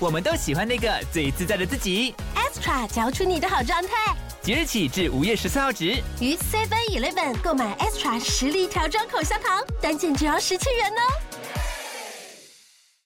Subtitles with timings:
[0.00, 2.14] 我们都喜欢那个最自在的自己。
[2.36, 4.14] Extra 嚼出你的好状态。
[4.40, 5.86] 即日起至五月十四号止，
[6.20, 11.02] 于 Seven Eleven 购买 Extra 实力调装口香糖，单件只要十七元哦。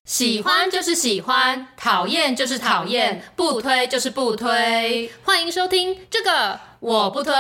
[0.05, 5.11] 喜欢就是喜欢，讨厌就是讨厌，不推就是不推。
[5.25, 7.33] 欢迎收听这个我不推。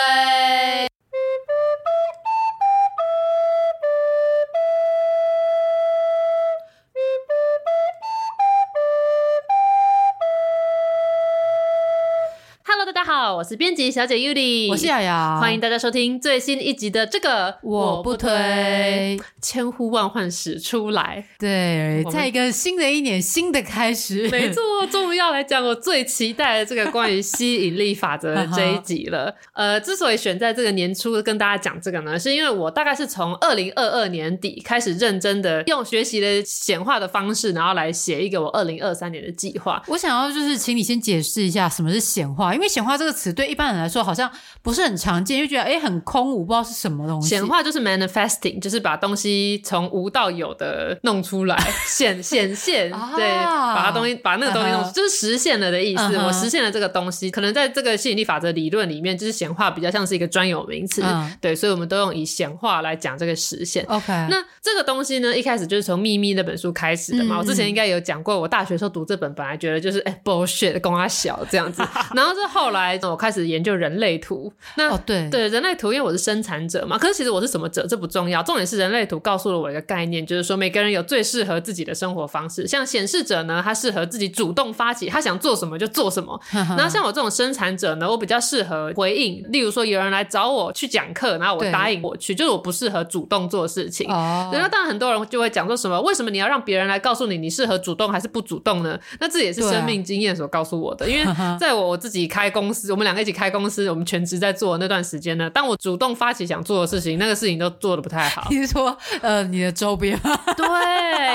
[13.30, 29.32] 我是编辑小姐 Yuli，我是雅雅，欢迎大家收听最新一集的这个我不推，千呼万唤始出来，对，在一个新的一年，新的开始，没错，终于要来讲我最期待的这个关于吸引力法则的 这一集了。
[29.52, 39.80] 呃，之所以选在这个年初跟大家讲这个呢，是因为我大概是从二零二二年底开始认真的用学习的显化的方式，然后来写一个我二零二三年的计划。
[39.87, 43.32] 我想要就是请你先解释一下什么是显化，因为显化这个词。
[43.32, 44.30] 对一般人来说，好像
[44.63, 47.29] 不是很常见，就觉得哎，很空无，不知道是什么东西。
[47.29, 56.02] 显化就是 manifesting，就是把东西从无到有的弄出来， 显显现，啊、对，把它东西把那个东西弄出，啊、就是实现了的意思。
[56.16, 61.02] 啊、我实现了这个东西，可能在这个吸引力法则理论里面，就是显化比较像是一个专有名词。
[61.02, 63.85] 啊、对，所以我们都用以显化来讲这个实现。
[63.88, 67.37] OK，那这个东西呢，一开始就是从秘密那本书开始的嘛。
[67.37, 71.83] 嗯、我之前应该有讲过，我大学时候读这本，本来觉得就是哎 bullshit，公阿小这样子。
[72.15, 82.67] 然后是后来我开始研究人类图，那、哦、对对人类图，因为我是生产者嘛，可是其实我是什么者这不重要，重点是人类图告诉了我一个概念，就是说每个人有最适合自己的生活方式。
[82.67, 86.41] 像显示者呢，他适合自己主动发起，他想做什么就做什么。
[86.53, 94.11] 然后像我这种生产者呢，我比较适合回应，例如说有人来找我去讲课，然后我答应我去，就是我不适合主动做事情。
[94.11, 98.99] 哦，然后当然很多人就会讲说什么，为什么你要让别人来告诉你你适合主动还是不主动呢？
[99.21, 101.25] 那这也是生命经验所告诉我的，啊、因为
[101.59, 103.53] 在我我自己开公司，我们两个一起开。
[103.53, 108.47] 公司我们全职在做那段时间呢，当我主动发起想做的事情，那个事情都做的不太好。
[108.49, 110.19] 比如说，呃，你的周边，
[110.57, 110.67] 对，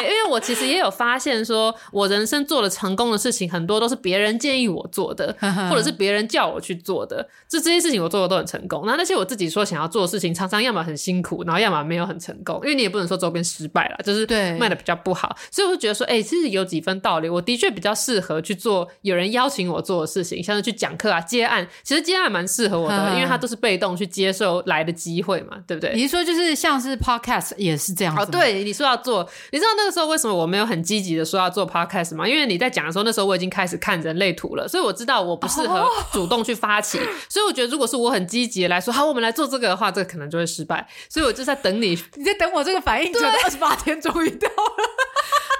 [0.01, 5.35] 因为我其实也有发现说，说我人生做的成功的事情，很多都是别人建议我做的，
[5.69, 7.29] 或者是别人叫我去做的。
[7.47, 8.83] 就这些事情我做的都很成功。
[8.87, 12.55] 那那些我自己说想要做的事情，常常要么很辛苦，然后要么没有很成功。
[12.63, 14.25] 因为你也不能说周边失败了，就是
[14.57, 15.37] 卖的比较不好。
[15.51, 17.29] 所以我就觉得说，哎、欸，其实有几分道理。
[17.29, 21.67] 我的确比较适合去做有人邀请我做的事情，像是去讲课啊、接案。
[21.83, 25.93] 其实接案蛮适合我的，因为他都是被动去接受来的机会嘛，对不对？
[25.95, 28.21] 你是说就是像是 podcast 也是这样子？
[28.21, 32.27] 哦，对，你说要做，你知道那个时候为什么我没有很积极的说要做 podcast 吗？
[32.27, 44.83] 因为你在讲的时候，那时候我已经开始看人类图了，所以我知道我不适合主动去发起，哦、 所以我觉得如果是我很积极的来说，好，我们来做这个的话，这个可能就会失败，所以我就在等你， 你在等我这个反应，对，二十八天终于到了。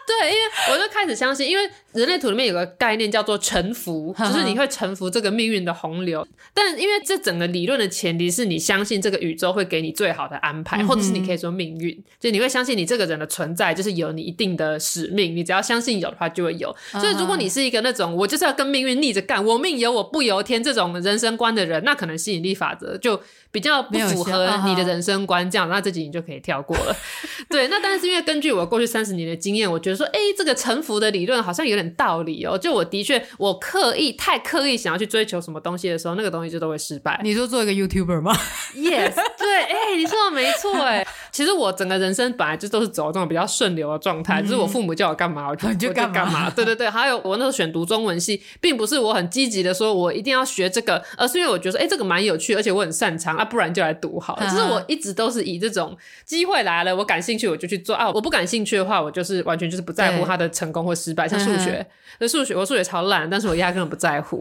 [0.07, 0.41] 对，因为
[0.72, 6.25] 我就开始相信，因为人类图里面有个概念叫做臣服， 就是你会臣服这个命运的洪流。
[6.53, 16.73] 但因为这整个理论的前提是你相信这个宇宙会给你最好的安排，或者是你可以说命运，就你会相信你这个人的存在就是有你一定的使命，你只要相信有的话就会有。
[16.94, 23.22] 所以如果你是一个那种我就是要跟命运逆着干，我命由我不由天这种人生观的人，那可能吸引力法则就
[23.52, 26.96] 比较不符合你的人生观，这样那这集你就可以跳过了。
[27.50, 29.97] 对，那但是因为根据我过去三十年的经验，我觉得。
[29.97, 32.56] 说哎，这个臣服的理论好像有点道理哦。
[32.56, 37.19] 就我的确，我刻意太刻意想要去追求什么东西的时候，那个东西就都会失败。
[37.24, 38.38] 你说做一个 YouTuber 吗
[38.75, 41.06] ？Yes，对，哎，你说的没错，哎，
[41.37, 46.49] 其实我整个人生本来就都是走这种比较顺流的状态，嗯、就是我父母叫我干嘛，我就 就干嘛。
[46.55, 54.49] 对对对，还有我那时候选读中文系，并不是我很积极的说我一定要学这个，而是因为我觉得哎，这个蛮有趣，而且我很擅长啊，不然就来读好了。
[54.49, 59.87] 就是我一直都是以这种机会来了，我感兴趣我就去做啊，我不感兴趣的话，我就是完全就是。
[59.87, 61.87] 不在乎他的成功或失败，像数学，
[62.19, 64.37] 那数、嗯、学我数学超烂，但是我压根不在乎。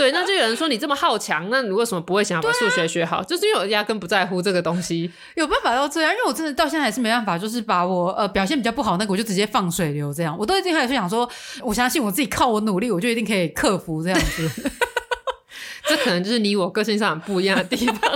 [0.00, 3.18] 对，那就有人说你这么好强，那你为什么不会想要把数学学好？
[3.18, 5.12] 啊、就是因为我压根不在乎这个东西。
[5.34, 6.10] 有办法要这样？
[6.10, 10.34] 因为我真的到现在还是没办法，就是把我呃表现比较不好那个，我就直接放水流这样。
[10.38, 11.30] 我都已经开始想说，
[11.60, 14.50] 我相信我自己靠我努力，我就一定可以克服这样子。
[15.84, 18.10] 这可能就是你我个性上很不一样的地方。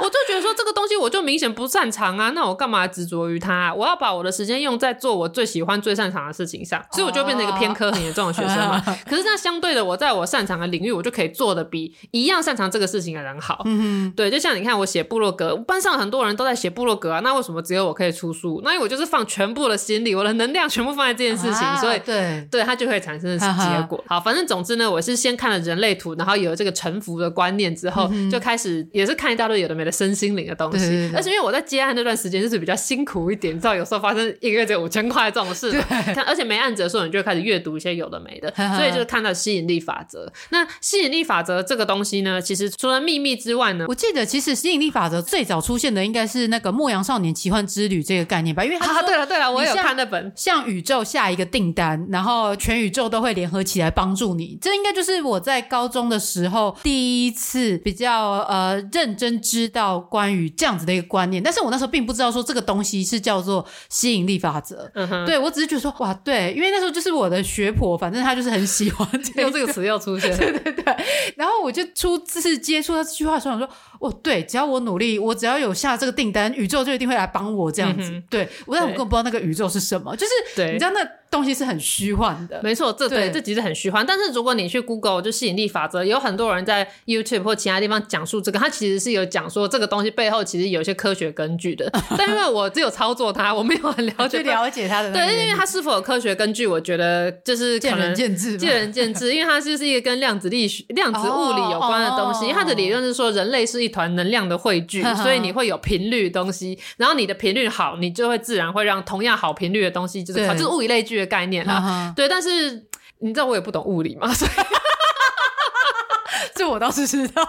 [0.00, 3.74] 我就觉觉得说这个东西我就明显不擅长啊，那我干嘛执着于它？
[3.74, 8.80] 我要把我的时间用在做我最喜欢、最擅长的事情上，所以我就变成一个偏科很严重的学生嘛。
[9.06, 13.62] 可是那相对的，我在我擅长的领域，我就可以做的比一样擅长这个事情的人好。
[13.64, 18.60] 嗯，对，就像你看，我写部落格，班上很多人都在写部落格啊，那为什么只有我可以出书？
[18.62, 24.02] 那因为我就是放全部的心力，我的能量全部放在这件事情，所以对对，它就会产生的结果。
[24.06, 31.10] 好，反正总之呢，我是先看了人类图，然后有了这个臣服的观念之后，就开始也是看一大堆有的没的身心灵的东西。
[31.14, 40.30] 而且因为我在接案那段时间就是比较辛苦一点，你知道，有时候发生一个月只有五千块这种事，看而且没案子的时候，你就开始阅读一些有的没的， 所以就是看到吸引力法则。
[40.50, 54.58] 那吸引力法则这个东西呢，其实除了秘密之外呢，我记得其实吸引力法则最早出现的应该是那个《牧羊少年奇幻之旅》这个概念吧，因为啊，对了对了，我有看那本，向宇宙下一个订单，然后全宇宙都会联合起来帮助你。
[54.60, 64.90] 这应该就是我在高中的时候第一次比较呃认真知道关于这样子的一个观念，但是我那时候并不知道说这个东西是叫做吸引力法则。
[64.94, 70.96] 嗯哼，对，我只是觉得说哇，对，因为那时候就是我的学婆，反正她就是很喜欢 用这个词又出现，对对对。
[71.36, 73.68] 然后我就初次接触到这句话的时候，我说
[74.00, 78.10] 哦，对，只要我努力，我只要有下这个订单，宇宙就一定会来帮我这样子。
[78.10, 81.00] 嗯、对，我但我根本不知道那个宇宙是什么，就是对你知道那。
[81.30, 84.04] 东西是很虚幻的，没错，这对，对这其实很虚幻。
[84.04, 91.88] 但是如果你去 Google 就吸引力法则，有很多人在 YouTube 或其他地方讲述这个，他其实是有讲说这个东西背后其实有一些科学根据的。
[92.18, 95.12] 但因为我只有操作它，我没有很了解 了解它的。
[95.12, 99.32] 对，因为它是否有科学根据，我觉得就是见仁见智，见仁见智。
[99.34, 102.46] 因为它就是一个跟量子力学、量子物理有关的东西。
[102.46, 112.12] 因为它的理论是说人类是一团能量的汇聚，所以你会有频率的东西，然后你的频率好，你就会自然会让同样好频率的东西就是就是物以类聚的概念啦。
[112.16, 112.84] 对，但是
[113.18, 114.50] 你知道我也不懂物理嘛，所以
[116.56, 117.42] 这我倒是知道。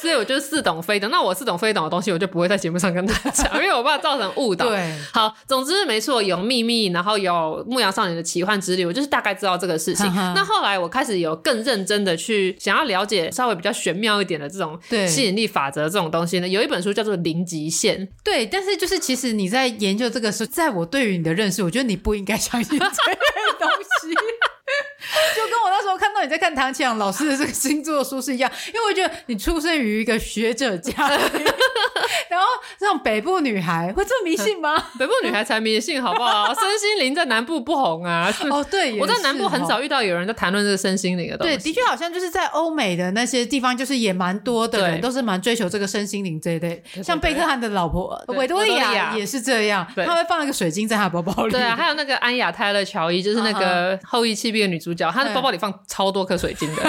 [0.00, 4.68] 所以我就似懂非懂，那我似懂非懂的东西，我就不会在节目上跟大家讲，因为我怕造成误导。
[4.68, 10.06] 对，好，总之没错，有秘密，然后有牧羊少年的奇幻之旅，我就是大概知道这个事情。
[10.34, 18.06] 那后来我开始有更认真的去想要了解稍微比较玄妙一点的这种吸引力法则这种东西呢，有一本书叫做《零极限》。
[18.24, 22.92] 对，但是就是其实你在研究这个时候，在我对于你的认识，我觉得你不应该相信这类
[23.58, 23.68] 东
[24.00, 24.14] 西。
[25.36, 30.92] 就跟我那时候看到你在看唐启阳老师的这个星座书是一样，因为我觉得你出生于一个学者家
[31.28, 31.44] 庭，
[32.28, 32.46] 然后
[32.78, 34.76] 这种北部女孩会这么迷信吗？
[34.98, 36.54] 北部女孩才迷信，好不好？
[36.54, 38.32] 身心灵在南部不红啊。
[38.50, 41.56] 哦，对，我在南部很少遇到有人在谈论这个身心灵的东西。
[41.56, 46.82] 对，的确好像就是在欧美的那些地方，就是也蛮多的人都是蛮追求这个身心灵这一类。
[47.02, 51.52] 像贝克汉的老婆维多利亚也是这样，他会放一个水晶在他包包里。
[51.52, 56.82] 对啊，还有那个安雅泰勒乔伊，就是那个后裔弃兵的女主角，她的包包里放超多颗水晶的。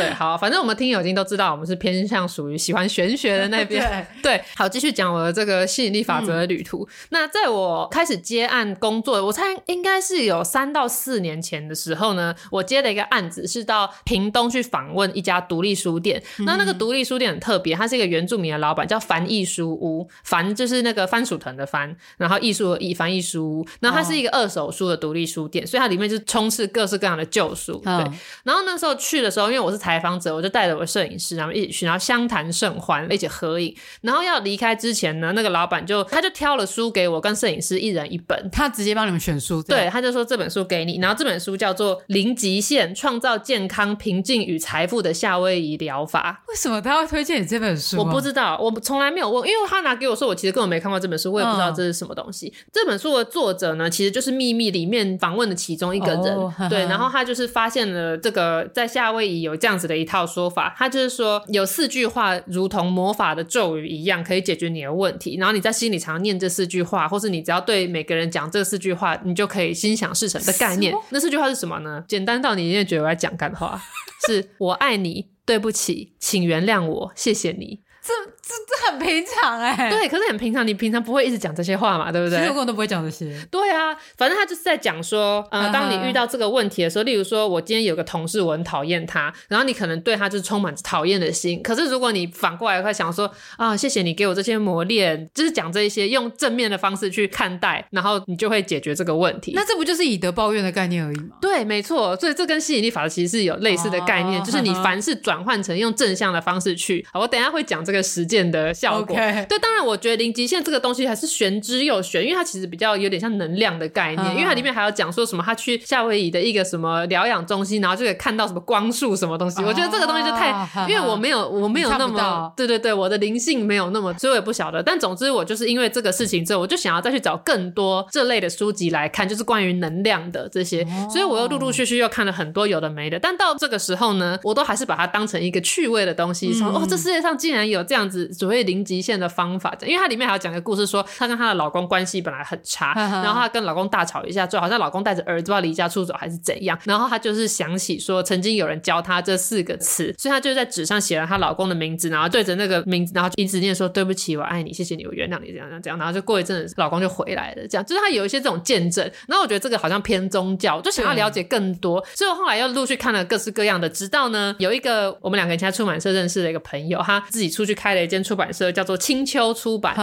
[0.00, 3.80] 对，好，反正我们听友已经都知道，我们是偏向属于喜欢玄学的那边。
[4.22, 6.84] 对， 对，好，继续讲我的这个吸引力法则的旅途。
[6.84, 16.22] 嗯、那在我开始接案工作，我猜应该是有三到四年前的时候呢，我接了一个案子，是到屏东去访问一家独立书店。
[16.38, 20.08] 嗯、那那个独立书店很特别，它是一个原住民的老板，叫樊艺书屋。
[20.24, 23.66] 樊就是那个番薯藤的番，然后艺术的艺，番艺书屋。
[23.80, 27.80] 然后它是一个二手书的独立书店，所以它里面就充斥各式各样的旧书。
[27.84, 27.92] 对。
[27.92, 28.12] 哦、
[28.44, 33.74] 然后那时候去的时候，因为我是采访者，我就带着我摄影师，然后一起去，然后相谈甚欢，一起合影。
[34.02, 39.60] 然后要离开之前呢，那个老板就他就挑了书给我跟摄影师一人一本，他直接帮你们选书。
[39.64, 41.00] 对，他就说这本书给你。
[41.00, 46.40] 然后这本书叫做《零极限：创造健康、平静与财富的夏威夷疗法》。
[46.50, 47.98] 为什么他会推荐你这本书？
[47.98, 52.46] 我不知道，我从来没有问，因为他拿给我说，我其实根本没看过这本书，我也不知道这是什么东西。
[52.46, 56.70] 嗯、这本书的作者呢，其实就是《秘密》里面访问的其中一个人。
[56.70, 65.36] 对，然后他就是发现了这个在夏威夷有这样子的一套说法，他就是说有四句话如同魔法的咒语一样，可以解决你的问题。
[65.36, 70.94] 然后你在心里常念这四句话，或是你只要对每个人讲这四句话，你就可以心想事成的概念。
[71.10, 72.04] 那四句话是什么呢？
[72.08, 73.80] 简单到你一定觉得我在讲干话，
[74.26, 77.80] 是我爱你，对不起，请原谅我，谢谢你。
[78.02, 78.14] 这
[78.50, 82.38] 这这很平常哎、欸，对，可是很平常，你平常不会一直讲这些话嘛，对不对？
[82.38, 83.32] 其实我根本都不会讲这些。
[83.48, 85.72] 对啊，反正他就是在讲说，呃，uh.
[85.72, 91.62] 当你遇到这个问题的时候，例如说我今天有个同事，我很讨厌他，然后你可能对他就是充满讨厌的心。
[91.62, 99.52] 可是如果你反过来会想说，啊，谢谢你给我这些磨练，就是讲这一些，用正面的方式去看待，然后你就会解决这个问题。
[99.54, 101.36] 那这不就是以德报怨的概念而已吗？
[101.40, 102.16] 对，没错。
[102.16, 104.44] 所以这跟吸引力法则其实是有类似的概念，uh.
[104.44, 107.06] 就是你凡事转换成用正向的方式去。
[107.12, 108.39] 好，我等一下会讲这个实践。
[108.40, 109.16] 限的效果。
[109.16, 114.32] 对，当然我觉得零极限这个东西还是玄之又玄，因为它其实比较有点像能量的概念，uh.
[114.32, 119.60] 因为它里面还有讲说什么他去夏威夷的一个什么疗养中心，然后就可以看到什么光束什么东西。
[119.60, 119.66] Uh.
[119.66, 120.88] 我觉得这个东西就太，uh.
[120.88, 124.82] 因为我没有我没有那么对对对，我的灵性没有那么，所以我也不晓得。
[124.82, 131.10] 但总之我就是因为这个事情之后，我就想要再去找更多这类的书籍来看，就是关于能量的这些，uh.
[131.10, 133.18] 所以我又陆陆续续又看了很多有的没的。
[133.18, 136.76] 但到这个时候呢，我都还是把它当成一个趣味的东西，说、uh.
[136.82, 143.22] 哦，这世界上竟然有这样子所谓零极限的方法，因为它里面还要讲个故事说，说她跟她的老公关系本来很差，uh.
[143.22, 159.04] 然后她跟老公大吵一架，最后好像老公带着儿子要离家出走还是怎样，然后她就是想起说曾经有人教她这四个词，所以她就在纸上写了她老公的名字，然后对着那个名字，然后一直念说对不起，我爱你，谢谢你，我原谅你，这样这样这样，然后就过一阵子，老公就回来了，这样就是她有一些这种见证。
[159.26, 169.94] 然后我觉得这个好像偏宗教，就想要了解更多，所以我后来又陆续看了各式各样的，直到呢有一个我们两个人在出版社认识的一个朋友，他自己出去开了一间出版社，叫做青丘出版。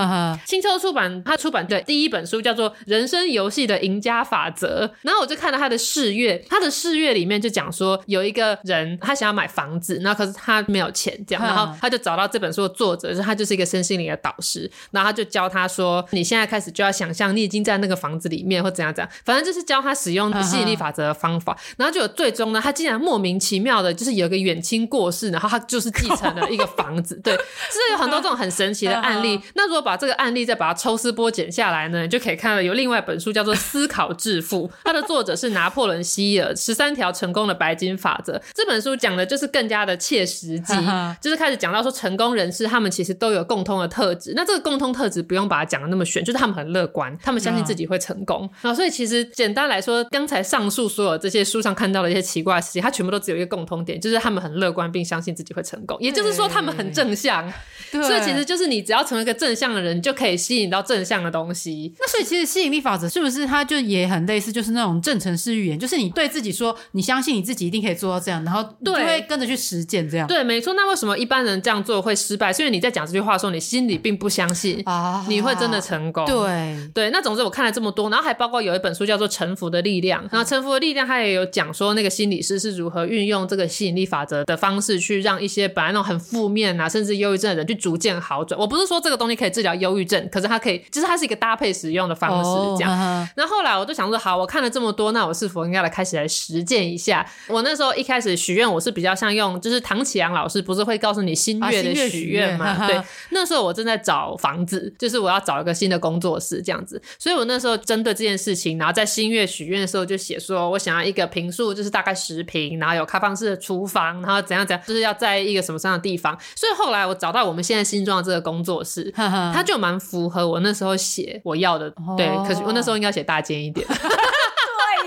[0.45, 29.39] 青丘出版，他出版的第一本书叫做《人生游戏的赢家法则》，然后我就看到他的试阅，他的试阅里面就讲说有一个人他想要买房子，然后可是他没有钱，这样，然后他就找到这本书的作者，就是他就是一个身心灵的导师，然后他就教他说，你现在开始就要想象你已经在那个房子里面或怎样怎样，反正就是教他使用吸引力法则的方法，然后就有最终呢，他竟然莫名其妙的，就是有一个远亲过世，然后他就是继承了一个房子，对，是有很多这种很神奇的案例。
[29.56, 40.74] 那如果把这个案例再把它抽丝剥茧下来呢，你就可以看到有另外一本书叫做《思考致富》， 它的作者是拿破仑希尔，《十三条成功的白金法则》这本书讲的就是更加的切实际，
[41.22, 44.34] 就是开始讲到说成功人士他们其实都有共通的特质。
[44.36, 48.50] 那这个共通特质不用把它讲的那么玄，就是他们很乐观，他们相信自己会成功。
[48.62, 55.98] 然后所以其实简单来说，刚才上述所有这些书上看到的一些奇怪的事情，它全部都只有一个共通点，就是他们很乐观并相信自己会成功。
[56.00, 57.51] 也就是说，他们很正向。
[57.91, 61.94] 对，所以其实就是你只要成为一个正向的人，你就可以吸引到正向的东西。
[62.00, 70.27] 那所以其实吸引力法则是不是它就也很类似，就是那种正程式预言，就是你对自己说，你相信你自己一定可以做到这样，然后就会跟着去实践这样。
[70.27, 70.74] 对，没错。
[70.74, 72.51] 那为什么一般人这样做会失败？
[72.53, 76.25] 是因为你在讲这句话的时候，你心里并不相信啊，你会真的成功。
[76.25, 77.10] 对对。
[77.12, 88.60] 那总之我看了这么多，然后还包括有一本书叫做《臣服的力量》，然后《臣服的力量》它也有讲说那个心理师是如何运用这个吸引力法则的方式，去让一些本来那种很负面啊，甚至忧郁症的人去逐渐好转。
[88.60, 92.91] 我不是说这个东西可以治疗忧郁症，可是它可以，就是它是一个搭配使用的方式，这样。
[92.91, 97.25] Oh, 那后来我就想说，好，我看了这么多，那我是否应该来开始来实践一下？
[97.48, 102.88] 我那时候一开始许愿，我是比较像用，就是唐启阳老师不是会告诉你新月的许愿嘛？
[102.88, 116.38] 对，那时候我正在找房子，就是我要找一个新的工作室这样子，所以我那时候针对这件事情，然后在新月许愿的时候就写说，我想要一个平数就是大概十平，然后有开放式的厨房，然后怎样怎样，就是要在一个什么样的地方。
[116.55, 121.93] 所以后来我找到我们现在新装的这个工作室，它就蛮符合我那时候写我要的。
[122.15, 123.86] 对，可是我那时候应该写大件一点。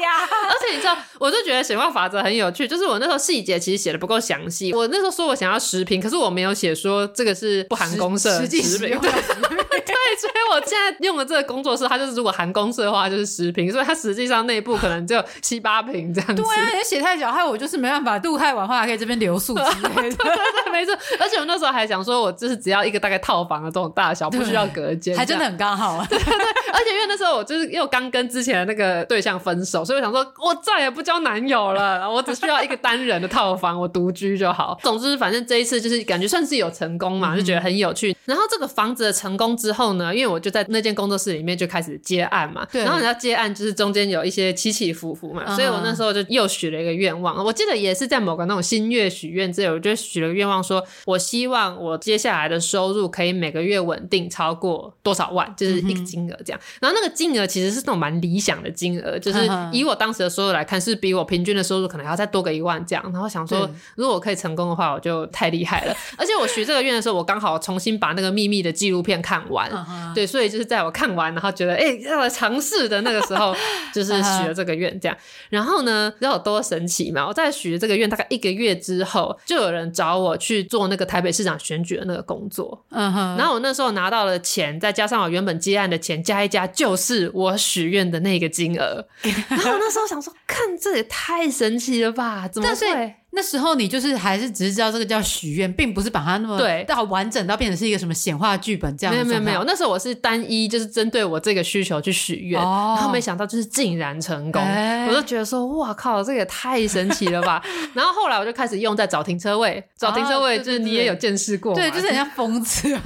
[0.01, 4.73] 对呀，而且你知道，我就觉得显化法则很有趣，就是我那时候细节其实写的不够详细。
[4.73, 8.99] 我那时候说我想要十瓶，可是我没有写说这个是不含公社，实际十坪。
[9.01, 16.43] 对所以我现在用的这个工作室，它就是如果含公社的话，就是十瓶，所以它实际上内部可能只有七八瓶这样子。
[16.43, 20.17] 对啊，你写太小，害我就是没办法度太晚，话可以这边留宿之类的。
[20.17, 20.97] 对，对，对，没错。
[21.19, 26.07] 而且我那时候还想说，我就是只要一个大概套房的这种大小，不需要隔间，还真的很刚好啊。
[26.11, 26.47] 对对对。
[26.73, 34.79] 而且因为那时候我就是又刚跟之前的那个对象分手，所以我想说，我再也不交男友了，我只需要一个单人的套房，我独居就好。
[34.85, 38.17] 总之，反正这一次就是感觉算是有成功嘛，就觉得很有趣。
[38.25, 42.85] 然后这个房子的成功之后呢，因为我就在那间工作室里面就开始接案嘛，对。
[42.85, 47.45] 然后你要接案，就是中间有一些起起伏伏嘛，所以我那时候就又许了一个愿望。
[47.45, 56.61] 我记得也是在某个那种新月许愿之类，我就许了个愿望，说我希望我接下来的收入可以每个月稳定超过多少万，就是一个金额这样。
[56.81, 63.03] 然后那个金额其实是那种蛮理想的金额，就是以我当时的收入来看，是比我平均的收入可能还要再多个一万这样。
[63.13, 65.95] 然后想说，如果我可以成功的话，我就太厉害了。
[66.17, 69.71] 而且我许这个愿的时候，我刚好重新把那个秘密的纪录片看完，
[70.15, 73.55] 对，所以就是在我看完，然后觉得哎、欸、要来尝试的那个时候，
[73.93, 75.17] 就是许了这个愿这样。
[75.49, 77.27] 然后呢，知道有多神奇吗？
[77.27, 82.85] 我在许了这个愿大概一个月之后，就有人找我去做那个台北市长选举的那个工作。
[82.91, 83.37] 嗯哼。
[83.37, 89.07] 然后我那时候拿到了钱，再加上我原本接案的钱加一加，就是我许愿的那个金额。
[89.73, 92.49] 我那时候想说，看这也太神奇了吧？
[92.49, 93.15] 怎么会？
[93.33, 99.15] 那时候你就是还是只是知道这个叫许愿，并不是把它那么对到完整到变成是一个什么显化剧本这样。
[99.15, 107.63] 没有没有没有，那时候我是单一就是针对我这个需求去许愿，哦、然后没想到就是竟然成功，欸、我就觉得说哇靠，这个也太神奇了吧！
[107.95, 112.89] 然后后来我就开始用在找停车位，找停车位就是你也有见识过，对，就是很像疯子，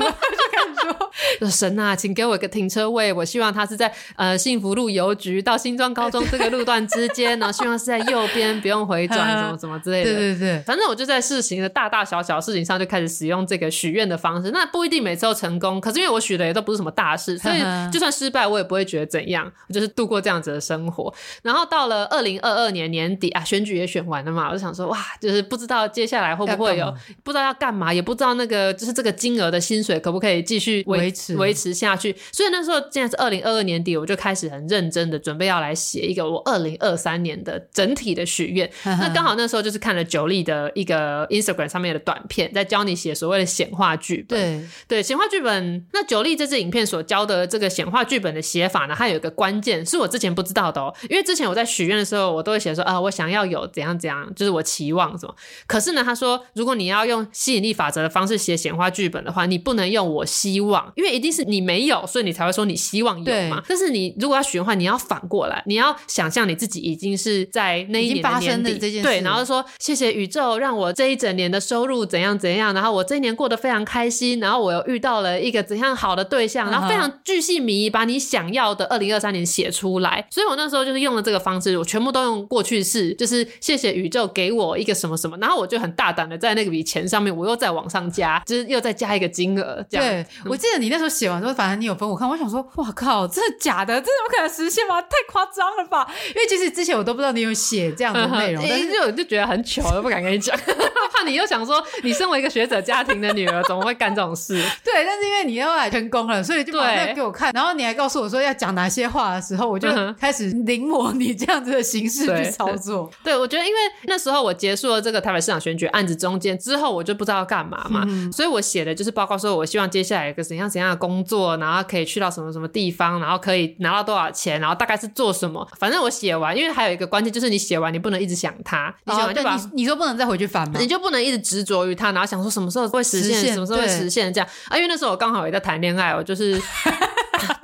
[1.38, 10.13] 就 说神啊，请给我一个停车位，我希望它是在呃幸福路邮局到新庄高中这个路段之间，然后希望是在右边，不用回转， 怎么怎么之类的。
[10.14, 14.50] 对对对，反正我就在事情的大大小小事情上就开始使用这个许愿的方式。
[14.50, 17.58] 那不一定每次都成功，可是因为我许的也都不是什么大事， 所以
[17.92, 19.50] 就算失败，我也不会觉得怎样。
[19.68, 21.12] 我就是度过这样子的生活。
[21.42, 32.14] 然后到了二零二二年年底啊，选举也选完了嘛，我就想说哇，就是不知道接下来会不会有，不知道要干嘛，也不知道那个就是这个金额的薪水可不可以继续维持维持下去。
[32.32, 38.70] 所以那时候现在是二零二二年底，我就开始很认真的准备要来写一个我二零二三年的整体的许愿。
[38.84, 44.38] 那刚好那时候就是看了九力的一个 Instagram 上面的短片，在教你写所谓的显化剧本。
[44.38, 45.84] 对对，显化剧本。
[45.92, 50.94] 那九力这支影片所教的这个显化剧本的写法呢，它有一个关键是我之前不知道的哦。
[51.08, 55.34] 因为之前我在许愿的时候，我都会写说啊，我想要有怎样怎样，就是我期望什么。
[55.66, 63.62] 可是呢，他说如果你要用吸引力法则的方式写显化剧本的话，你不能用我希望，因为一定是你没有，所以你才会说你希望有嘛。
[63.68, 80.26] 但是你如果要许愿的话，你要反过来，你要想象你自己已经是在那一年的年底，对，然后说谢谢谢宇宙让我这一整年的收入怎样怎样，然后我这一年过得非常开心，然后我又遇到了一个怎样好的对象，然后非常巨细靡遗把你想要的二零二三年写出来。
[80.32, 89.86] 所以我那时候就是用了这个方式，我全部都用过去式，就是谢谢宇宙给我一个什么什么，然后我就很大胆的在那个笔钱上面，我又再往上加，就是又再加一个金额。
[89.88, 90.04] 这样。
[90.04, 95.00] 对，我记得你那时候写完之后，反正你有分我看，我想说，哇靠，这是假的，这怎么可能实现吗？
[95.00, 96.12] 太夸张了吧！
[96.34, 100.56] 因为其实之前我都不知道你有写这样的内容，但是就就觉得很糗，都不敢跟你讲，
[101.12, 104.54] 怕你又想说，你身为一个学者家庭的女儿，怎么会干这种事？
[104.84, 113.10] 对，但是因为你又来成功了，所以就把那个给我看，然后你还告诉我说要讲哪些话的时候，我就开始临摹你这样子的形式去操作。
[113.22, 125.66] 对，对，我觉得因为那时候我结束了这个台北市长选举案子中间之后，我就不知道要干嘛嘛，嗯、所以我写的就是报告说，我希望接下来一个怎样怎样的工作，然后可以去到什么什么地方，然后可以拿到多少钱，然后大概是做什么。
[125.78, 130.80] 反正我写完，因为还有一个关键就是你写完你不能一直想它，你写完就把、哦、你你说不能再回去翻吗？
[130.80, 134.76] 你就不能一直执着于它，然后想说什么时候会实现，实现什么时候会实现这样啊？
[134.76, 136.60] 因为那时候我刚好也在谈恋爱，我就是。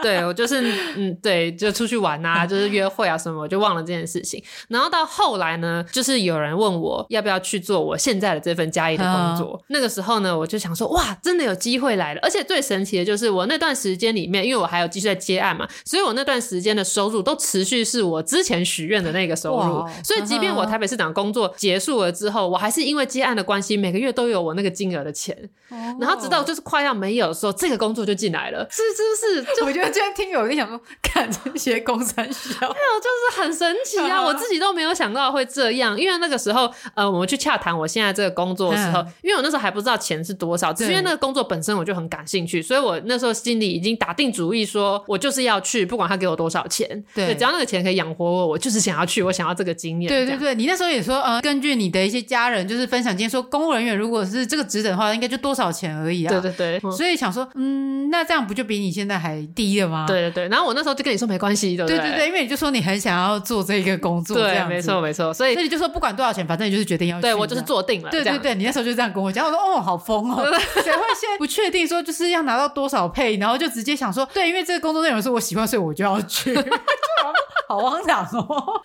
[0.02, 4.42] 对，我就是嗯，对，就出去玩啊，就是约会啊什么，我就忘了这件事情。
[4.68, 9.54] 然后到后来呢，就是有人问我要不要去做我现在的这份嘉义的工作。
[9.54, 12.20] 哦、那个时候呢，我就想说，哇，真的有机会来了！
[12.22, 19.80] 而且最神奇的就是，我那段时间里面，因为我还有继续在接案嘛，所以我那段时间的收入都持续是我之前许愿的那个收入。
[19.80, 25.36] 哇所以，即便我台北市长工作结束了之后，我还是因为接案的关系，每个月都有我那个金额的钱。
[25.68, 29.56] 哦、然后直到就是快要没有的时候，这个工作就进来了，是是不是？
[29.56, 34.22] 就我觉得今天听友一定想说，看这些工三小，没有，就是很神奇啊！
[34.24, 50.08] 我自己都没有想到会这样，因为那个时候，呃，我们去洽谈我现在这个工作的时候，嗯、因为我那时候还不知道钱是多少，只是因为那个工作本身我就很感兴趣，所以我那时候心里已经打定主意，说我就是要去，不管他给我多少钱，对，对，只要那个钱可以养活我，我就是想要去，我想要这个经验。
[50.08, 56.30] 对对对，你那时候也说，呃，根据你的一些家人就是分享经验，说公务人员如果是这个职等的话，应该就多少钱而已啊。
[56.30, 60.04] 对对对，嗯、所以想说，嗯，那这样不就比你现在还低了吗？
[60.06, 61.98] 对对对，然后我那时候就跟你说没关系，对不对？
[61.98, 67.22] 对对对，因为你就说你很想要做这个工作，对，没错没错，所以所以你就说不管多少钱，反正你就是决定要去。
[67.22, 68.10] 对，我就是做定了。
[68.10, 70.44] 对对对，你那时候就这样跟我讲，我说哦，好疯哦，
[70.82, 76.54] 谁会先不确定说就是要拿到多少配，然后就直接想说，对，因为这个工作内容是我喜欢，所以我就要去，
[77.68, 78.80] 好荒唐哦。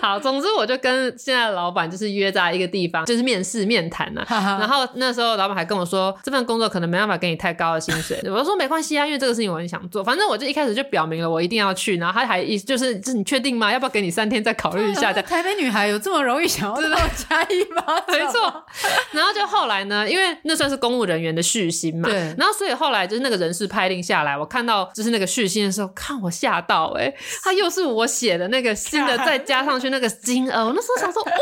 [0.02, 4.24] 好，总之我就跟现在的老板就是约在一个地方， 就是面试面谈呐。
[4.28, 8.18] 然后那时候老板还跟我说，这份工作可能没办法给你太高的薪水。
[8.30, 10.02] 我就说没关系啊，因为这个事情我很想做。
[10.02, 11.96] 反正我就一开始就表明了我一定要去。
[11.98, 13.70] 然后他还意思就是，这你确定吗？
[13.72, 15.12] 要不要给你三天再考虑一下？
[15.12, 17.84] 台北女孩有这么容易想要知道嘉义吗？
[18.08, 18.64] 没错。
[19.12, 22.08] 然后就后来呢，因为那算是公务人员的续薪嘛。
[22.08, 22.18] 对。
[22.38, 30.64] 然后所以后来就是那个人事派令下来，我看到就是那个续薪的时候，看我吓到哎、欸，他又是我写的那个新的，再加上去那个金额。
[30.64, 31.32] 我那时候想说， 哇，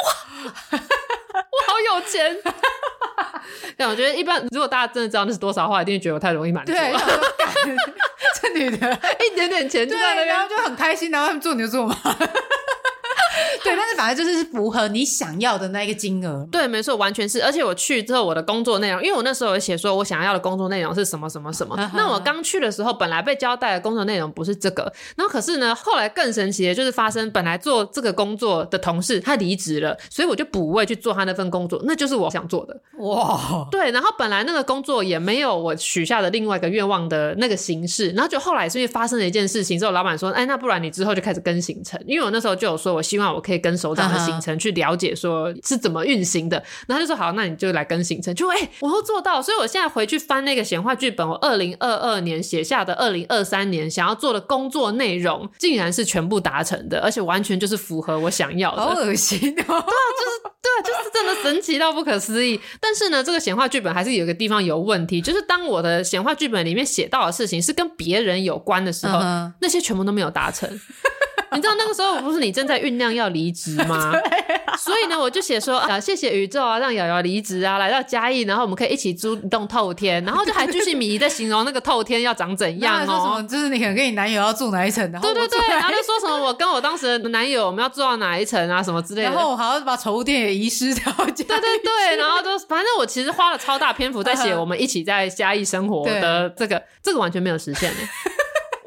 [0.72, 2.36] 我好有钱！
[3.76, 6.78] 但我觉得一般，如果大家真的知道那是多少的话，一定会觉得我太容易满足了。
[6.78, 6.92] 对，
[8.40, 11.96] 这女的，一点点钱就在那边，然后就很开心，然后他们做你就做嘛。
[13.64, 16.46] 对，但是反正就是符合你想要的那个金额。
[16.50, 17.42] 对，没错，完全是。
[17.42, 21.76] 而且我去之后，我的工作内容，因为我那时候有写说我想要的工作内容是什么什么什么。
[21.94, 32.80] 那我刚去的时候，本来被交代的工作内容不是这个，然后可是呢，后来更神奇的就是发生，本来做这个工作的同事他离职了，所以我就补位去做他那份工作，那就是我想做的。
[32.98, 33.90] 哇，对。
[33.90, 59.64] 然后本来那个工作也没有我许下的另外一个愿望的那个形式，然后就后来是因为发生了一件事情之后，老板说，哎，那不然你之后就开始跟行程，因为我那时候就有说我希望我可以跟首长的行程去了解说是怎么运行的，然后他就说好，那你就来跟行程，就哎，我都做到，所以我现在回去翻那个显化剧本，我二零二二年写下的二零二三年想要做的工作内容，竟然是全部达成的，而且完全就是符合我想要的，好恶心哦！
[59.66, 62.60] 对啊，就是对啊，就是真的神奇到不可思议。
[62.80, 70.68] 但是呢，这个显化剧本还是有一个地方有问题，就是当我的显化剧本里面写到的事情是跟别人有关的时候，嗯、那些全部都没有达成。
[71.52, 74.12] 你知道那个时候不是你正在酝酿要离职吗？
[74.68, 97.96] 啊、所以呢，我就写说啊，谢谢宇宙啊，让瑶瑶离职啊，来到嘉义，然后我们可以一起租一栋透天，然后就还继续迷在形容那个透天要长怎样 哦，就是你可能跟你男友要住哪一层，然后对对对，然后就说什么我跟我当时的男友我们要住到哪一层啊什么之类的，然后我好像把宠物店也遗失掉， 对对对，然后就反正我其实花了超大篇幅在写我们一起在嘉义生活的这个，这个完全没有实现的。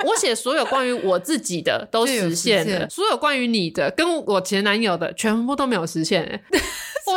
[0.05, 6.41] 我写所有关于我自己的都实现了，所有关于你的跟我前男友的全部都没有实现欸。
[7.07, 7.13] 我。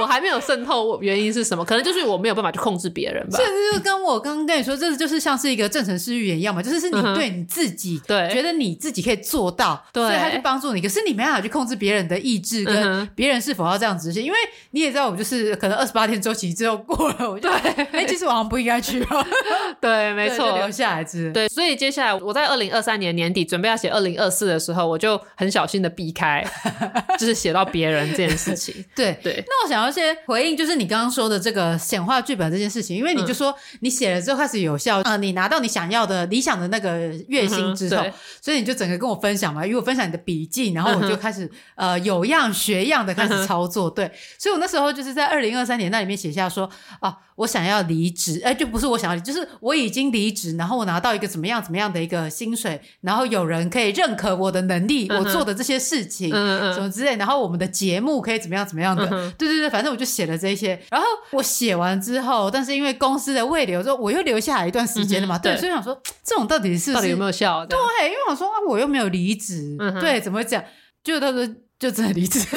[0.00, 1.64] 我还没有渗透，原因是什么？
[1.64, 3.38] 可能就是我没有办法去控制别人吧。
[3.38, 10.80] 甚至就跟我刚刚跟你说，这就是像是一个正程式预言一样嘛，就是是你对你自己，对，觉得你自己可以做到，对，所以他去帮助你。
[10.80, 14.22] 可是你没办法去控制别人的意志，跟别人是否要这样执行。
[14.22, 14.36] 因为
[14.70, 19.26] 你也知道，我就是可能二十八天周期之后过了，我就哎，其实我好像不应该去哦。
[19.80, 21.32] 对，没错，留下来之。
[21.32, 26.44] 对，所以接下来我在二零二三年年底准备要写二零二四的时候，我就很小心的避开，
[27.18, 28.74] 就是写到别人这件事情。
[28.94, 41.44] 对对，那我想要先回应，就是你刚刚说的这个显化剧本这件事情，因为你就说你写了之后开始有效，啊、嗯呃，你拿到你想要的理想的那个月薪之后，嗯、所以你就整个跟我分享嘛，因为我分享你的笔记，然后我就开始、
[41.76, 46.70] 嗯、 呃有样学样的开始操作，嗯、对，所以我那时候就是在二零二三年那里面写下说
[47.00, 47.16] 啊。
[47.36, 60.80] 我想要离职，哎，就不是我想要离，就是我已经离职，然后我拿到一个怎么样怎么样的一个薪水，然后有人可以认可我的能力，嗯、我做的这些事情，嗯嗯什么之类，然后我们的节目可以怎么样怎么样的，嗯、对对对，反正我就写了这些。
[60.90, 67.66] 然后我写完之后，但是因为公司的未留，之后我又留下来一段时间了嘛，嗯、对，对所以想说这种到底是，是到底有没有效？
[67.66, 70.64] 对，因为我说啊，我又没有离职，嗯、对，怎么会这样？
[71.04, 71.46] 就他说
[71.78, 72.40] 就真的离职。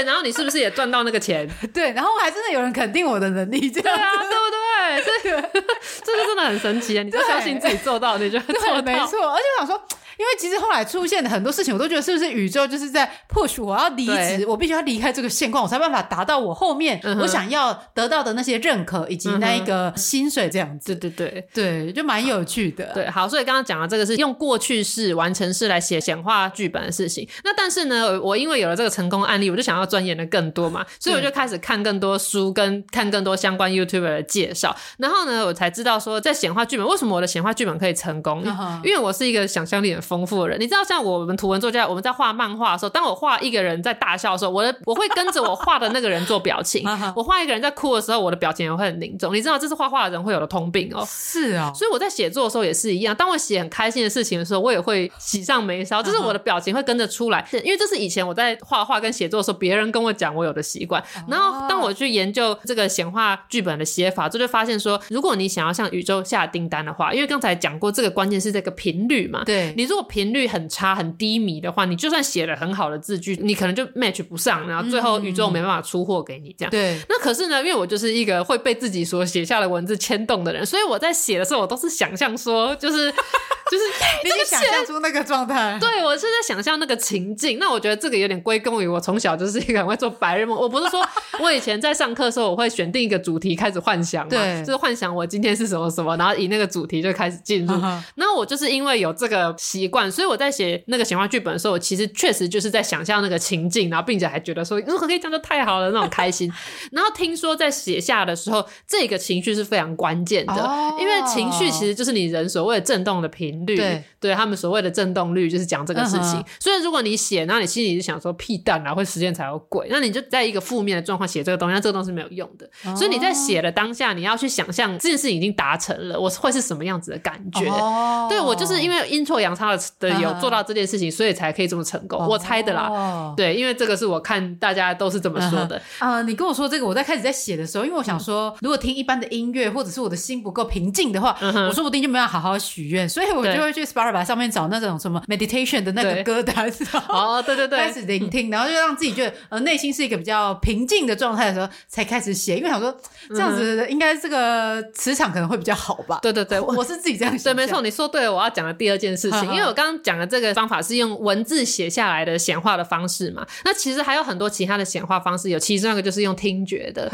[0.00, 1.48] 对，然后你是不是也赚到那个钱？
[1.74, 5.20] 对，然后还真的有人肯定我的能力，这样对啊，对不对？
[5.22, 5.42] 这个
[6.04, 7.02] 这个真的很神奇啊！
[7.02, 9.30] 你就相信自己做到，你就做到，没错。
[9.30, 9.82] 而且我想说。
[10.18, 20.94] 因为其实后来出现的很多事情，我都觉得是不是宇宙就是在 push 我要离职，我必须要离开这个现况，我才办法达到我后面我想要得到的那些认可以及那一个薪水这样子。
[20.94, 22.92] 对对对对，就蛮有趣的。
[22.94, 27.28] 对，好，所以刚刚讲的这个是用过去式、完成式来写显化剧本的事情。
[27.44, 34.74] 那但是呢，我因为有了这个成功案例，我就想要钻研的更多嘛，所以我就开始看更多书，跟看更多相关 YouTuber 的介绍。
[34.98, 38.42] 然后呢，我才知道说，在显化剧本为什么我的显化剧本可以成功，
[38.84, 46.82] 因为我是一个想象力很丰富的人，你知道，像我们图文作家，我们在画漫画的时候，当我画一个人在大笑的时候，我的我会跟着我画的那个人做表情；
[47.14, 49.32] 我画一个人在哭的时候，我的表情也会很凝重。
[49.32, 51.06] 你知道，这是画画的人会有的通病哦。
[51.06, 53.14] 是啊，所以我在写作的时候也是一样。
[53.14, 57.46] 当我写很开心的事情的时候，我也会喜上眉梢，就是我的表情会跟着出来。
[57.62, 61.00] 因为这是以前我在画画跟写作的时候，别人跟我讲我有的习惯。
[61.28, 69.44] 然后当我去研究这个显化剧本的写法，这就会发现说，如果你想要向宇宙下订单的话，因为刚才讲过，这个关键是这个频率嘛。
[69.44, 76.70] 对，你如果频率很差、很低迷的话，你就算写了很好的字句，你可能就 match 不上，然后最后宇宙没办法出货给你这样。
[76.70, 77.00] 对、嗯。
[77.08, 83.10] 那可是呢，因为我就是一个会被自己所写下的文字牵动的人，所以我在写的时候，我都是想象说，就是
[83.70, 83.84] 就是
[84.22, 85.76] 你想象出那个状态。
[85.82, 87.58] 对，我是在想象那个情境。
[87.58, 90.56] 那我觉得这个有点归功于我从小就是一个很会做白日梦。
[90.56, 91.04] 我不是说
[91.40, 97.74] 我以前在上课的时候，我会选定一个主题开始幻想嘛，对，就是幻想我今天是什么什么，然后以那个主题就开始进入。
[98.14, 106.50] 那我就是因为有这个习惯，所以我在写那个显化剧本的时候，我其实确实就是在想象那个情境，然后并且还觉得说如果可以这样就太好了那种开心。
[106.92, 113.76] 然后听说在写下的时候，这个情绪是非常关键的，哦、因为情绪其实就是你人所谓的震动的频率。
[113.76, 116.38] 对，对他们所谓的震动率就是讲这个事情。
[116.38, 122.68] 嗯、所以如果你写，然后你心里就想说屁蛋啊，会时间才有鬼，那你就在一个负面的状况写这个东西，那这个东西是没有用的。
[122.84, 127.68] 哦、所以你在写的当下，你要去想象这件事已经达成了，我会是什么样子的感觉？
[127.68, 132.18] 哦、对我就是因为阴错阳差到的有做到这件事情，所以才可以这么成功。
[132.26, 135.80] 我猜的啦，对，因为这个是我看大家都是这么说的。
[135.98, 141.36] 啊，你跟我说这个，我在开始在写的时候，因为我想说，如果听一般的音乐，或者是我的心不够平静的话，
[141.68, 146.70] 我说不定就没有好好许愿，所以我就会去 Spotify 上面找那种什么 meditation 的那个歌单，
[147.08, 152.94] 哦，对对对，开始聆听，然后就让自己觉得呃内心是一个比较平静的状态的时候，才开始写，因为想说
[153.28, 156.18] 这样子应该这个磁场可能会比较好吧。
[156.22, 157.52] 对对对，我是自己这样想。
[157.52, 167.08] 对，没错，你说对了，我要讲的第二件事情，因为我刚刚讲的这个方法是用文字写下来的显化的方式嘛，那其实还有很多其他的显化方式，有其中一个就是用听觉的。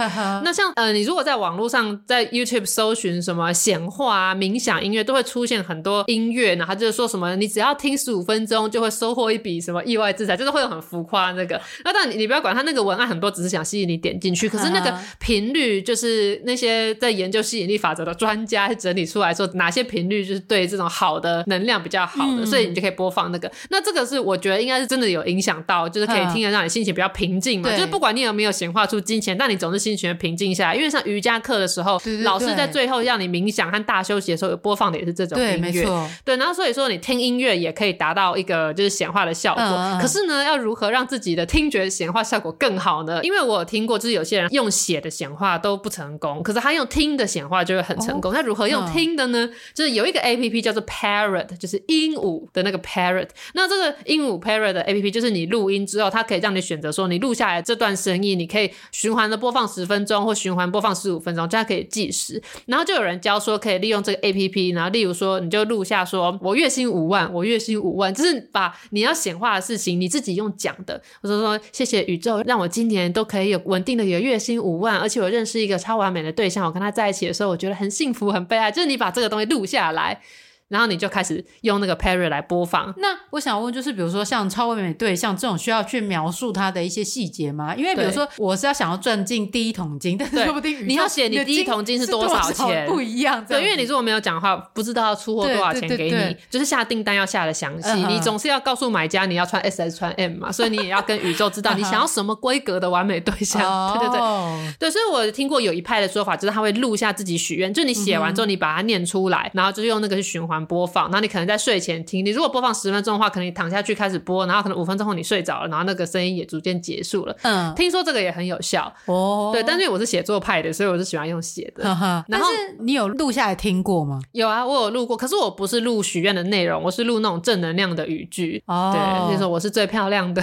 [0.45, 11.61] 那像呃，你如果在网络上在 YouTube 搜寻什么显化啊、冥想音乐，都会出现很多音乐，然后就是说什么你只要听十五分钟就会收获一笔什么意外之财，就是会有很浮夸那个。
[11.85, 23.51] 那但你你不要管他那个文案很多，只是想吸引你点进去，可是那个频率就是那些在研究吸引力法则的专家整理出来说哪些频率就是对这种好的能量比较好的，嗯、所以你就可以播放那个。
[23.71, 27.71] 那这个是我觉得应该是真的有影响到，就是可以听得让你心情比较平静嘛。
[27.71, 30.75] 就是不管你有没有显化出金钱，但你总是心情平静下来。
[30.75, 35.85] 因为像瑜伽课的时候，对对对，老师在最后让你冥想和大休息的时候，有播放的也是这种音乐。
[36.25, 39.63] 对，然后所以说你听音乐也可以达到一个就是显化的效果。
[39.63, 43.21] 嗯、可是呢，要如何让自己的听觉显化效果更好呢？
[43.23, 48.33] 因为我有听过，就是有些人用写的显化都不成功，可是他用听的显化就会很成功。
[48.33, 49.45] 那、哦、如何用听的呢？
[49.47, 53.29] 嗯、就是有一个 A P P 叫做 Parrot，就是鹦鹉的那个 Parrot。
[53.55, 62.43] 那这个鹦鹉 Parrot 的 A P P 就是你录音之后，它可以让你选择说，你录下来这段声音，你可以循环的播放十分钟，或循环播放十五分钟，这样可以计时。
[62.67, 78.71] 然后就有人教说，可以利用这个 A P P，然后例如说，你就录下说，我月薪五万，我月薪五万，就是把你要显化的事情，你自己用讲的，或者说谢谢宇宙，让我今年都可以有稳定的有月薪五万，而且我认识一个超完美的对象，我跟他在一起的时候，我觉得很幸福，很悲哀。
[78.71, 80.21] 就是你把这个东西录下来。
[80.69, 82.93] 然后你就开始用那个 Parrot 来播放。
[82.99, 87.75] 那我想问，就是比如说像超完美对象这种，需要去描述它的一些细节吗？
[87.75, 93.45] 因为比如说我是要想要赚进第一桶金，但是说不定你要写你第一桶金是多少钱，不一样。
[93.45, 97.93] 对，因为你如果没有讲的话，不知道要出货多少钱给你，就是下订单要下的详细。
[98.07, 103.97] 你总是要告诉买家你要穿 S 还是穿 M 嘛，所以你也要跟宇宙知道你想要什么规格的完美对象。
[103.99, 104.91] 对对对，对。
[104.91, 111.27] 所以我听过有一派的说法，就是他会录下自己许愿，就你写完之后你把它念出来，然后就是用那个去循环播放，然后你。
[111.37, 117.37] 可能在睡前听，你如果播放十分钟的话，可能你躺下去开始播，然后可能五分钟后你睡着了，然后那个声音也逐渐结束了。
[117.43, 119.51] 嗯，听说这个也很有效哦。
[119.53, 121.85] 对，但是我是写作派的，所以我是喜欢用写的。
[122.29, 124.19] 然后你有录下来听过吗？
[124.33, 128.63] 有啊，我有录过，可是我不是录许愿的内容，我是录那种正能量的语句。
[128.67, 130.43] 哦，对，就是说我是最漂亮的。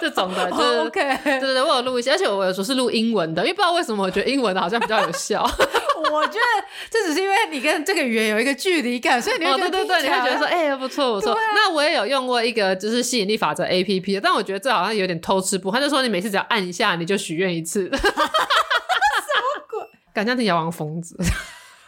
[0.00, 5.42] 这种的，就是 OK，对对对，我有录一些，而且我有时候是录英文的，因为不知道为什么，我觉得英文的好像比较有效。
[6.12, 11.32] 我觉得这只是因为你跟这个语言有一个距离感，所以你会觉得、哦、对对对，你会觉得说，哎、欸，不错不错。
[11.32, 15.70] 啊、那我也有用过一个就是吸引力法则 APP，但我觉得这好像有点偷吃不。
[15.70, 17.88] 他就说你每次只要按一下，你就许愿一次。
[17.90, 18.06] 什么
[19.68, 19.80] 鬼？
[20.14, 21.16] 感觉挺像疯子。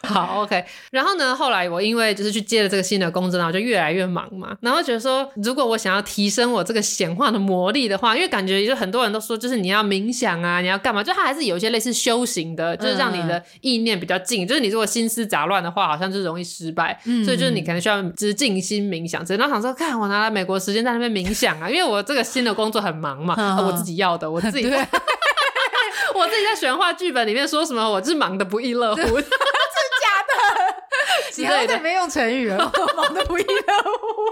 [0.07, 0.63] 好，OK。
[0.91, 4.55] 然后呢，后来我因为就是去接了这个新的工作，然后就越来越忙嘛。
[4.61, 11.03] 然后觉得说，如果我想要提升我这个显化的魔力的话，因为感觉就很多人都说，就是你要冥想啊，你要干嘛？
[11.03, 14.45] 就它还是有一些类似修行的，就是让你的意念比较静。
[14.45, 16.99] 嗯、就是你如果心思杂乱的话，好像就容易失败。
[17.05, 19.23] 嗯、所以就是你可能需要只静心冥想。
[19.27, 24.77] 然后想说，看我拿来美国时间在那边冥想啊，因为我这个新的工作很忙嘛，嗯、我自己要的，我自己， 对
[26.15, 29.01] 我自己在玄化剧本里面说什么，我就是忙得不亦乐乎。
[31.37, 34.23] 你还在没用成语了， 忙得不亦乐乎。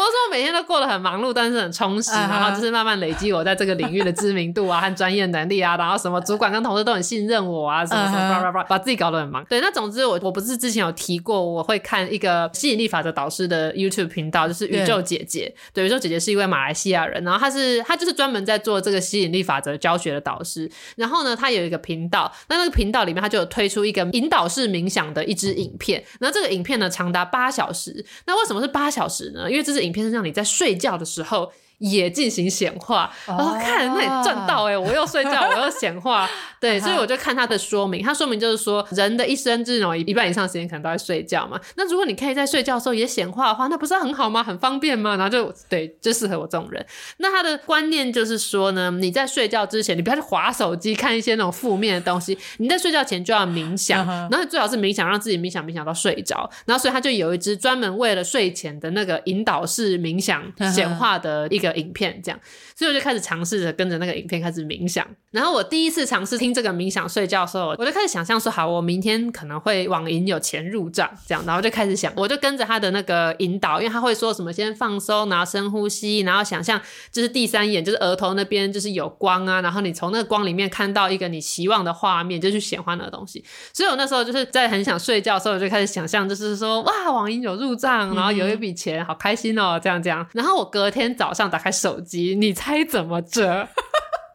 [0.00, 9.44] 我说我每天都过得很忙碌，但是很充实，然后就是慢慢累积我在这个领域的知名度啊和专业能力啊，然后什么主管跟同事都很信任我啊，什么什么，叭叭叭，把自己搞得很忙。
[9.44, 15.54] 对，那总之我我不是之前有提过，我会看一个吸引力法则导师的 YouTube 频道，就是宇宙姐姐。
[15.74, 20.70] 对，宇宙姐姐是一位马来西亚人，然后她是她就是专门在做这个吸引力法则教学的导师。
[20.96, 26.02] 然后呢，她有一个频道，那那个频道里面她就有推出一个引导式冥想的一支影片。
[26.20, 28.04] 那这个影片呢，长达八小时。
[28.26, 29.50] 那为什么是八小时呢？
[29.50, 31.52] 因为这是影片是让你在睡觉的时候。
[31.80, 36.28] 也进行显化，我说看那里赚到哎、欸，我又睡觉， 我又显化，
[36.60, 44.44] 对，所以我就看他的说明，他说明就是说，人的一生这种一半以上时间可能都在睡觉嘛，那如果你可以在睡觉的时候也显化的话，那不是很好吗？
[44.44, 45.16] 很方便吗？
[45.16, 46.84] 然后就对，就适合我这种人。
[47.16, 60.42] 那他的观念就是说呢，你在睡觉之前，你不要去划手机看一些那种负面的东西，你在睡觉前就要冥想，然后最好是冥想让自己冥想冥想到睡着，然后所以他就有一支专门为了睡前的那个引导式冥想
[60.74, 61.69] 显化的一个。
[61.76, 62.40] 影片这样，
[62.80, 65.06] 所以我就开始尝试着跟着那个影片开始冥想。
[65.30, 76.80] 然后我第一次尝试听这个冥想睡觉的时候，我就开始想象说，好，我明天可能会网银有钱入账这样，然后就开始想，我就跟着他的那个引导，因为他会说什么先放松，然后深呼吸，然后想象
[77.12, 83.44] 就是第三眼就是额头那边就是有光啊，然后你从那个光里面看到一个你希望的画面，就去显化那个东西。
[83.74, 90.26] 所以我那时候就是在很想睡觉的时候，我就开始想象，就是说哇，网银有入账，然后有一笔钱，好开心哦，这样这样。
[90.32, 93.66] 然后我隔天早上打开手机，你猜该怎么折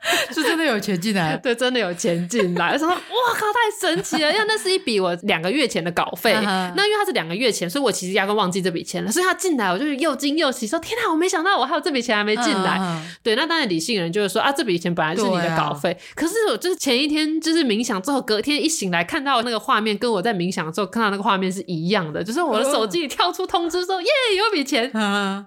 [0.32, 2.74] 是真的有钱进来， 对，真的有钱进来。
[2.74, 2.96] 我说：“哇
[3.34, 4.32] 靠，太神奇了！
[4.32, 6.34] 因为那是一笔我两个月前的稿费。
[6.34, 9.12] 那因为他是两个月前，所以我其实压根忘记这笔钱了。
[9.12, 13.04] 所以他进来，我就是又惊又喜，说：天哪，我没想到我还有这笔钱还没进来。
[13.24, 15.98] 对，那当然理性人就是说啊，这笔钱本来是你的稿费。
[16.16, 24.92] 可是我就是前一天就是冥想之后，隔天一醒来看到那个画面，跟我在冥想的时候看到那个画面是一样的，就是我的手机里跳出通知说：耶，有笔钱。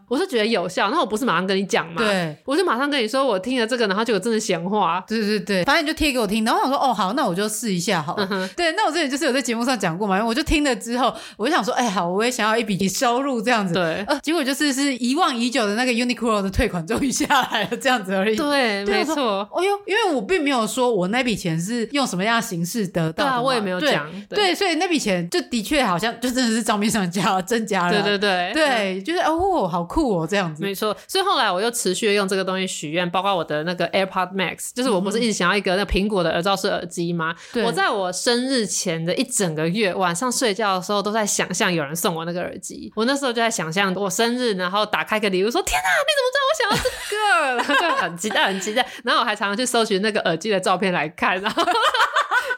[0.09, 2.03] 我是觉得有效，那我不是马上跟你讲吗？
[2.03, 5.05] 对，我就马上跟你说，我听了这个，然后结果真的闲话。
[5.07, 8.27] 对对对，反正你就贴给我听，然后我想说，哦好，那我就试一下好了。
[8.31, 13.75] 嗯、对，那我之前就是有在节目上讲过嘛，我就听了之后，我就想说，哎好，我也想要一笔收入这样子。
[13.75, 18.35] 对，呃，结果就是是遗忘已久的那个 Uniqlo 的退款终于下来了，这样子而已。
[18.35, 19.47] 对，对没错。
[19.55, 24.11] 哎呦，因为我并没有说我那笔钱是用什么样的形式得到的，对，我也没有讲。
[24.29, 27.93] 对，对对，所以那笔钱就的确好像就真的是账面上加增加了。
[27.93, 30.63] 对对对对，就是哦，好酷哦，这样子。
[30.63, 30.97] 没错。
[31.07, 37.35] 所以后来我又持续的用这个东西许愿，包括我的那个 AirPod Max，就是我不是一直想要一个那苹果的耳罩式耳机吗？
[37.53, 37.65] 对。
[37.65, 42.93] 我在我生日前的一整个月，晚上睡觉的时候都在想象有人送我那个耳机。
[42.95, 47.19] 我那时候就在想象我生日，然后打开个礼物，说：“天哪，你怎么知道我想要这个？”
[47.59, 48.87] 然后就很期待，很期待。
[49.03, 51.65] 然后我还常常去搜寻那个耳机的照片来看，然后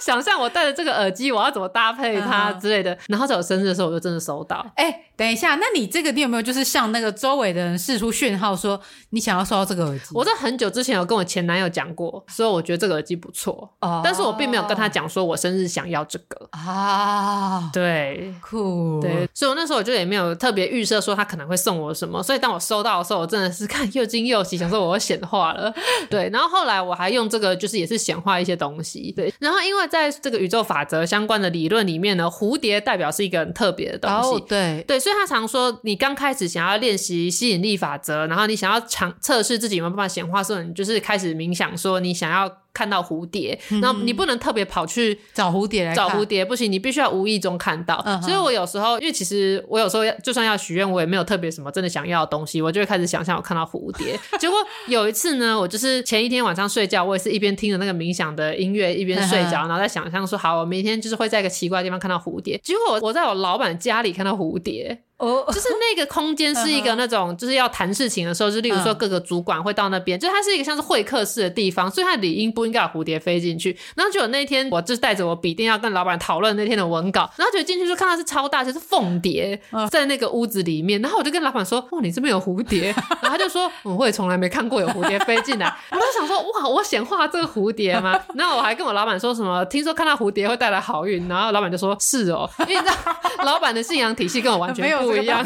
[0.01, 2.97] 想象我戴着这个耳机，我要怎么搭配它之类的。
[3.09, 4.65] 然后在我生日的时候，我就真的收到。
[4.75, 10.07] 哎、欸，等一下，那你这个你有没有就是向那个周围的人试出讯号，说你想要收到这个耳机？
[10.15, 13.71] 我在很久之前有跟我前男友讲过，所以我觉得这个耳机不错。
[13.81, 17.71] 哦，但是我并没有跟他讲说我生日想要这个啊。
[17.73, 19.01] 对，酷。
[19.01, 22.23] 对，所以我那时候我就也没有特别预设说他可能会送我什么。
[22.23, 25.73] 所以当我收到的时候，我真的是看又惊又喜，想说我要显化了。
[26.09, 29.13] 对，然后后来我还用这个，就是也是显化一些东西。
[29.17, 34.29] 对，然后因为在这个宇宙法则相关的理论里面呢，蝴蝶代表是一个很特别的东西。
[34.37, 42.51] 哦、对对，所以他常说，你刚开始想要练习吸引力法则，然后你想要尝测试自己有没有办法显化的时候，你就是开始冥想，说你想要。
[42.73, 47.97] 看到蝴蝶，然后你不能特别跑去找蝴蝶来找蝴蝶，不行，你必须要无意中看到。
[48.07, 48.23] Uh.
[48.23, 54.19] 所以我有时候，因为其实我有时候就算要许愿，我也没有特别什么真的想要的东西，我就会开始想象我看到蝴蝶。
[54.39, 54.57] 结果
[54.87, 62.59] 有一次呢，我就是前一天晚上睡觉，我也是一边听着那个冥想的音乐一边睡着，然后在想象说，好，我明天就是会在一个奇怪的地方看到蝴蝶。
[62.63, 65.03] 结果我在我老板家里看到蝴蝶。
[65.21, 73.77] 哦， 就是那个空间是一个那种，就是要谈事情的时候，就例如说各个主管会到那边，就它是一个像是会客室的地方，所以它理应不应该有蝴蝶飞进去。
[73.95, 81.01] 然后就有那天，我就是带着我笔电要跟老板讨论那天的文稿，然后就进去就看到是超大，就是凤蝶在那个屋子里面。
[81.03, 95.45] 然后我就跟老板说：“哇，你这边有蝴蝶？” 然后他就说：“我会从来没看过有蝴蝶飞进来。”我就想说：“哇，我显化这个蝴蝶吗？” 然后我还跟我老板说什么：“听说看到蝴蝶会带来好运。”然后老板就说：“是哦，因为你知道老板的信仰体系跟我完全不不一样。”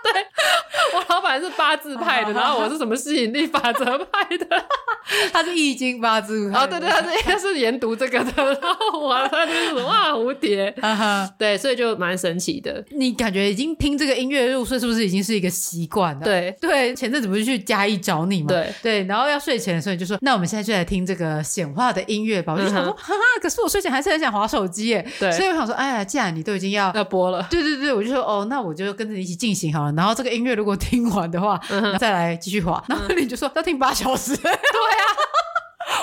[0.04, 0.12] 对，
[0.94, 4.46] 我老板是八字派的，然后我是什么吸引力法则派的，
[5.32, 10.74] 他是易经八字哦，对对，他是应该是研读这个的，然后我他就是哇蝴蝶，
[11.38, 12.84] 对，所以就蛮神奇的。
[12.90, 16.24] 你感觉已经听这个音乐入睡，是不是已经是一个习惯了？
[16.24, 18.48] 对对，前阵子不是去嘉义找你吗？
[18.48, 22.54] 对对，然后要睡前的时候你就说，那我们现在就来听这个显化的音乐吧。
[22.54, 25.06] 我就想说，哈哈，可是我睡前还是很想划手机耶。
[25.18, 29.89] 对，所以我想说，哎呀，既然你都已经要要播了，对对对，我就说哦，那我就跟着你一起进行好了。
[29.96, 31.60] 然后这个音乐如果听完的话，
[31.98, 32.82] 再来继续滑。
[32.88, 34.36] 然后你就说要听八小时。
[34.36, 35.04] 对啊，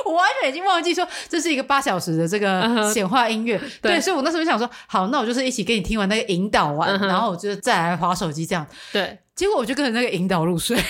[0.06, 3.58] 我 完全已经忘记说这是一个八小时的这个显化音乐。
[3.58, 8.65] 嗯、对，对，所以我那时候就想说，好，那我就是一起跟你听完那个引导完，然后我就再来滑手机这样。
[8.91, 10.78] 对，结果我就跟着那个引导入睡。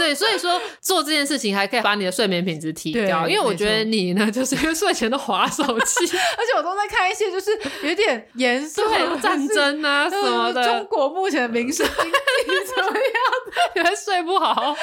[0.00, 6.04] 对，所以说做这件事情还可以把你的睡眠品质提高，因为我觉得你呢，就是因为睡前都划手机，
[6.38, 7.50] 而且我都在看一些就是
[7.82, 12.96] 有点严肃的战争啊什么的，中国目前的民生经济怎么样？
[13.76, 14.74] 你会睡不好？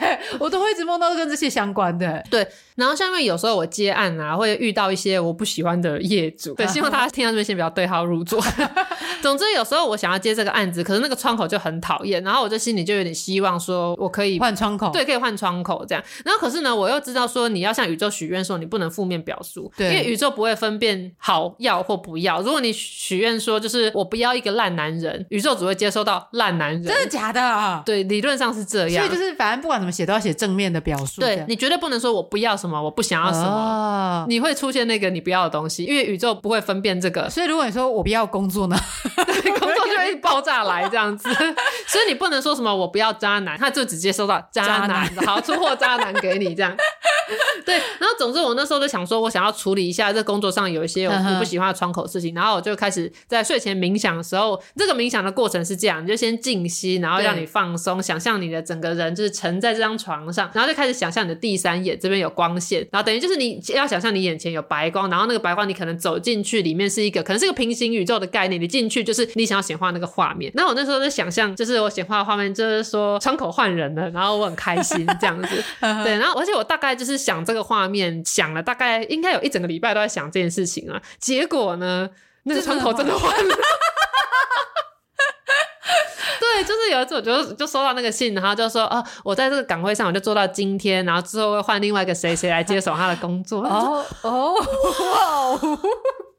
[0.00, 2.24] 对，我都会一直梦到跟这些相关的。
[2.28, 2.46] 对，
[2.78, 8.40] 然后下面有时候我接案啊，会遇到一些我不喜欢的业主，对， 希望大家听到这边先不要对号入座。
[9.20, 16.04] 总之，有时候我想要接这个案子，可是那个窗口就很讨厌，然后我就心里就有点希望说，我可以换窗口，对，可以换窗口这样。
[16.24, 22.40] 然后可是呢，我又知道说，你要向宇宙许愿说，你不能负面表述，对，因为宇宙不会分辨好要或不要。
[22.40, 26.84] 如果你许愿说，就是我不要一个烂男人，宇宙只会接收到烂男人。
[26.84, 27.82] 真的假的？
[27.84, 29.04] 对，理论上是这样。
[29.04, 31.20] 所以就是反正不管怎么写，都要写正面的表述。
[31.20, 37.28] 对，你绝对不能说我不要什么，我不想要什么，哦、你会出现那个你不要的东西，因为宇宙不会分辨这个。
[37.30, 38.76] 所以如果你说我不要工作呢？
[39.50, 41.28] 对，工作就会爆炸来这样子。
[41.86, 46.76] 所以你不能说什么我不要渣男，他就直接收到渣男，渣男好出货渣男给你这样。
[47.64, 70.50] 对，然后总之我那时候就想说，我想要处理一下这工作上有一些我不喜欢的窗口事情，然后我就开始在睡前冥想的时候，这个冥想的过程是这样，你就先静息，然后让你放松，想象你的整个人就是沉在这张床上，然后就开始想象你的第三眼这边有光线，然后等于就是你要想象你眼前有白光，然后那个白光你可能走进去，里面是一个可能是一个平行宇宙的概念，你进去就是你想要显化那个画面。
[70.54, 75.64] 那我那时候在想象，就是我显化的画面就是说窗口换人了，然后我很开心这样子，
[76.02, 77.16] 对，然后而且我大概就是。
[77.28, 80.98] 想这个画面，想了大概应该有一整个礼拜都在想这件事情啊。
[81.18, 82.08] 结果呢，
[82.44, 83.54] 那个窗口真的换了。
[86.40, 93.62] 对，就是有一次我就就收到那个信，然后就说啊，我在这个岗位上我就做到今天，然后之后会换另外一个谁谁来接手他的工作。
[93.62, 94.58] 哦哦，哇！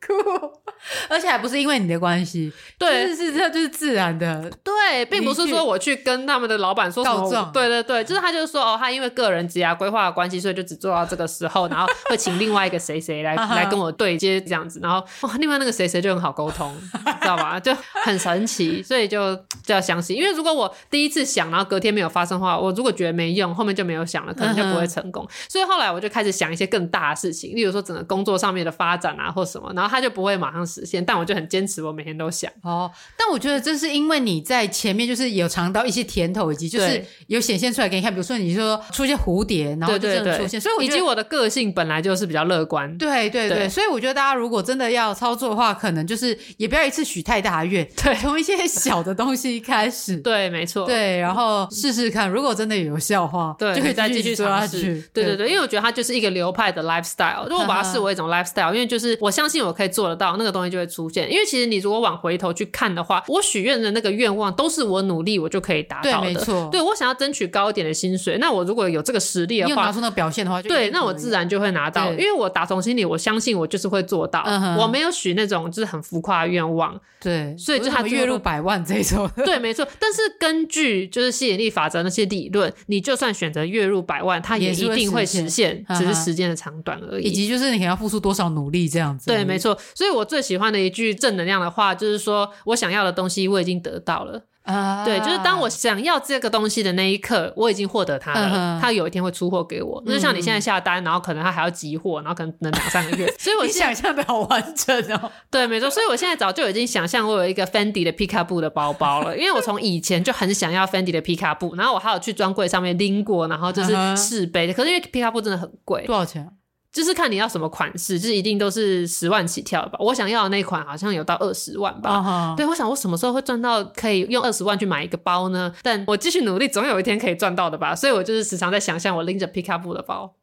[1.09, 16.75] 而且还不是因为你的关系，对，是是这就是自然的，对，并不是说我去跟他们的老板说什么，告状，对对对，就是他就是说哦，他因为个人职业规划的关系，所以就只做到这个时候，然后会请另外一个谁谁来 来跟我对接这样子，然后哇，另外那个谁谁就很好沟通，
[17.21, 17.59] 知道吧？
[17.59, 25.27] 就很神奇，所以就就要相信，因为如果我第一次想，然后隔天没有发生的话，我如果觉得没用，后面就没有想了，可能就不会成功。
[25.47, 29.98] 所以后来我就开始想一些更大的事情，例如说整个工作上面的发展啊，或什么，然后他。
[29.99, 32.89] 他就不会马上实现，但我就很坚持，我每天都想哦。
[33.17, 38.11] 但我觉得这是因为你在前面就是有尝到一些甜头，以及就是有显现出来给你看。
[38.11, 42.97] 比如说你说出现蝴蝶，然后就真的出现，所以我以及我的个性本来就是比较乐观。
[42.97, 50.17] 对对对，对，所以我觉得大家如果真的要操作的话，可能就是也不要一次许太大的愿， 对，从一些小的东西开始。
[50.23, 50.85] 对，没错。
[50.85, 55.03] 对，然后试试看，如果真的有效的话，对，就可以再继续做下去。
[55.13, 60.69] 对对对，因为我觉得它就是一个流派的 lifestyle，如果把它视为一种 lifestyle，因为就是我相信我可以做得到那个东西。
[60.69, 66.27] 就会出现，因为其实你如果往回头去看的话，我许愿的那个愿望都是我努力我就可以达到的。
[66.27, 66.69] 对，没错。
[66.71, 72.11] 对，我想要争取高一点的薪水，那我如果有这个实力的话，拿出那个表现的话，对，那我自然就会拿到。
[72.11, 74.43] 因为我打从心里我相信我就是会做到。
[74.45, 76.99] 嗯、我没有许那种就是很浮夸的愿望。
[77.19, 79.27] 对，所以就他月入百万这种。
[79.43, 79.85] 对，没错。
[79.99, 87.23] 但是根据就是吸引力法则那些理论，你就算选择月入百万，它也一定会实现，只是时间的长短而已。
[87.23, 89.25] 以及就是你要付出多少努力这样子。
[89.25, 89.77] 对，没错。
[89.95, 94.43] 所以我最喜欢的一句正能量的话就是说，我想要的东西我已经得到了。
[94.63, 98.79] 啊，对，就是当我想要这个东西的那一刻，我已经获得它了。
[98.79, 103.25] 它有一天会出货给我，就像你现在下单，然后可能它还要集货，然后可能能两三个月。
[103.39, 105.31] 所以我想象的好完整哦。
[105.49, 105.89] 对，没错。
[105.89, 114.71] 所以我现在早就已经想象我有一个 Fendi 的皮卡布的包包了，因为我从以前就很想要 Fendi 的皮卡布，然后我还有去专柜上面拎过，然后就是试背。
[114.71, 116.47] 可是因为皮卡布真的很贵，多少钱？
[116.91, 119.97] 就是看你要什么款式，就是一定都是十万起跳吧。
[119.99, 122.09] 我想要的那款好像有到二十万吧。
[122.09, 122.57] Uh -huh.
[122.57, 125.73] 对，我想我什么时候会赚到可以用二十万去买一个包呢？
[125.83, 127.95] 但我继续努力，总有一天可以赚到的吧。
[127.95, 130.35] 所以我就是时常在想象我拎着皮卡布的包。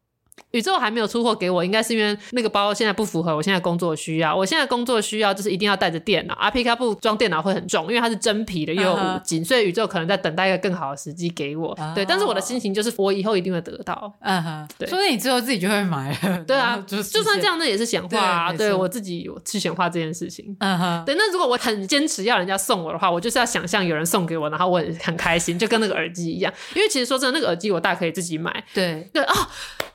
[0.53, 4.35] 宇宙还没有出货给我，应该是因为那个包现在不符合我现在工作需要。
[4.35, 9.49] 我现在工作需要就是一定要带着电脑，阿皮卡布装电脑会很重，因为它是真皮的， 又有五金，uh -huh.
[9.49, 11.75] 所以宇宙可能在等待一个更好的时机给我。
[11.77, 11.95] Uh -huh.
[11.95, 14.13] 对，但是我的心情就是我以后一定会得到。
[14.21, 16.45] 嗯哼，对，所以你之后自己就会买了。
[16.45, 18.51] 对啊，就算这样，那也是显化啊。
[18.51, 20.57] 对，对我自己去显化这件事情。
[20.61, 21.15] 嗯哼，对。
[21.19, 26.53] 那如果我很坚持要人家送我的话，我就是要想象有人送给我，然后我很很开心，就跟那个耳机一样。
[26.75, 28.65] 因为其实说真的，那个耳机我大可以自己买。
[28.73, 29.35] 对对哦。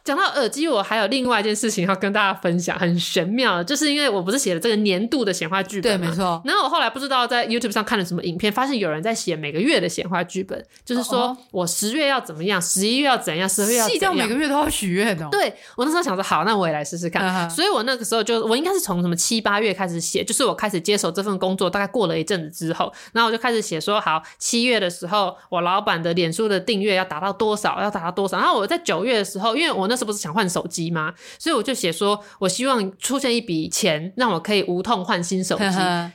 [0.04, 6.00] 讲到耳机，我还有另外一件事情要跟大家分享，很玄妙，就是因为我不是写了这个年度的显化剧本？
[6.00, 6.42] 对，没错。
[6.44, 15.28] 然后我后来不知道在 YouTube 上看了什么影片，发现有人在写每个月的显化剧本，就是说我十月要怎么样，十一月要怎样，十二月要怎样，每个月都要许愿哦。
[15.32, 17.22] 对，我那时候想说，好，那我也来试试看。
[17.22, 17.50] Uh -huh.
[17.54, 28.38] 所以我那个时候就，我应该是从什么七八月开始写，就是我开始接手这份工作，大概过了一阵子之后，然后我就开始写说，好，七月的时候，我老板的脸书的订阅要达到多少，要达到多少。
[28.38, 30.72] 然后我在九月的时候，因为我那时候不是想换手机。
[30.72, 31.14] 机吗？
[31.38, 35.66] 所以我就写说，我希望出现一笔钱，让我可以无痛换新手机。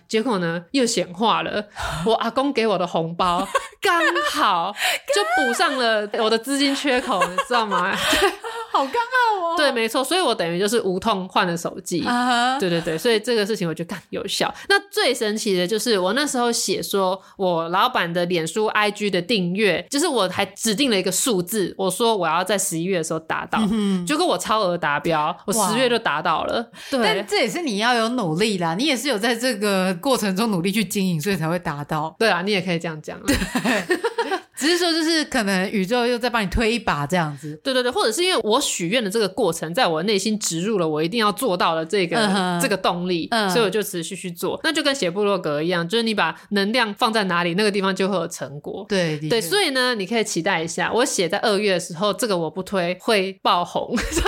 [0.09, 1.63] 结果呢，又显化了，
[2.07, 3.47] 我阿公给我的红包
[3.83, 4.03] 刚
[4.33, 4.75] 好
[5.15, 7.95] 就补上了我的资金缺口，你知道吗？
[8.77, 8.79] 对。
[8.79, 9.55] 好刚好哦。
[9.57, 12.03] 对，没错，所以我等于就是无痛换了手机。
[12.03, 12.61] Uh huh.
[12.61, 14.53] 对对对，所以这个事情我觉得干有效。
[14.69, 23.59] 那最神奇的就是我那时候写说，我老板的脸书 IG 的订阅，就是我还指定了一个数字，我说我要在十一月的时候达到，
[24.07, 26.57] 结果我超额达标，我十月就达到了。
[26.57, 32.15] 哇对，但这也是你要有努力啦，你也是有在这个过程中努力去经营，所以才会达到。
[32.19, 33.19] 对啊，你也可以这样讲。
[33.23, 33.35] 对。
[34.57, 37.61] 只是说，就是可能宇宙又在帮你推一把这样子。
[37.63, 42.61] 对对对，或者是因为我许愿的这个过程，在我内心植入了我一定要做到的这个、uh.
[42.61, 43.51] 这个动力，uh.
[43.51, 44.59] 所以我就持续去做。
[44.65, 48.87] 那就跟写部落格一样，就是你把能量放在哪里，那个地方就会有成果。
[48.89, 54.23] 对对，所以呢，你可以期待一下，我写在二月的时候，这个我不推会爆红， 就是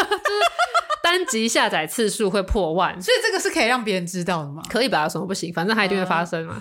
[1.02, 3.00] 单集下载次数会破万。
[3.00, 4.62] 所以这个是可以让别人知道的吗？
[4.68, 5.04] 可以吧？
[5.04, 5.50] 有什么不行？
[5.54, 6.60] 反正它一定会发生嘛。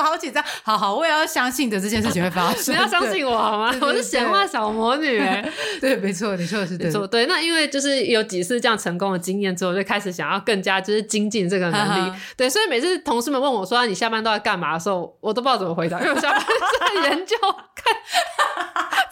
[0.00, 2.72] Uh 好紧张，好好，我也要相信的这件事情会发生。
[2.74, 3.74] 你要相信我好吗？
[3.82, 5.20] 我是显化小魔女，
[5.80, 7.26] 对，没错，你说的是对，没错，对。
[7.26, 12.12] 那因为就是有几次这样成功的经验之后，就开始想要更加就是精进这个能力。
[12.36, 17.36] 对，所以每次同事们问我说你下班都在干嘛的时候，我都不知道怎么回答，因 为我下班在研究
[17.74, 17.94] 看。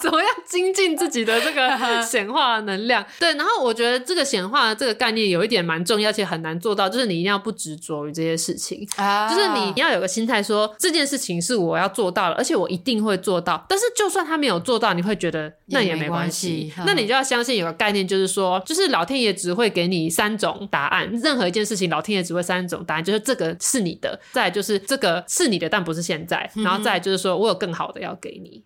[0.00, 3.04] 怎么样精进自己的这个显化能量？
[3.18, 13.64] 对，然后我觉得这个显化这个概念有一点蛮重要，而且很难做到，就是你一定要不执着于这些事情啊，就是你要有个心态说，这件事情是我要做到了，而且我一定会做到。
[13.68, 28.62] 但是就算他没有做到，你会觉得那也没关系，那你就要相信有个概念，就是说，就是老天爷只会给你三种答案，任何一件事情老天爷只会三种答案，就是这个是你的，再来就是这个是你的，但不是现在，然后再来就是说我有更好的要给你。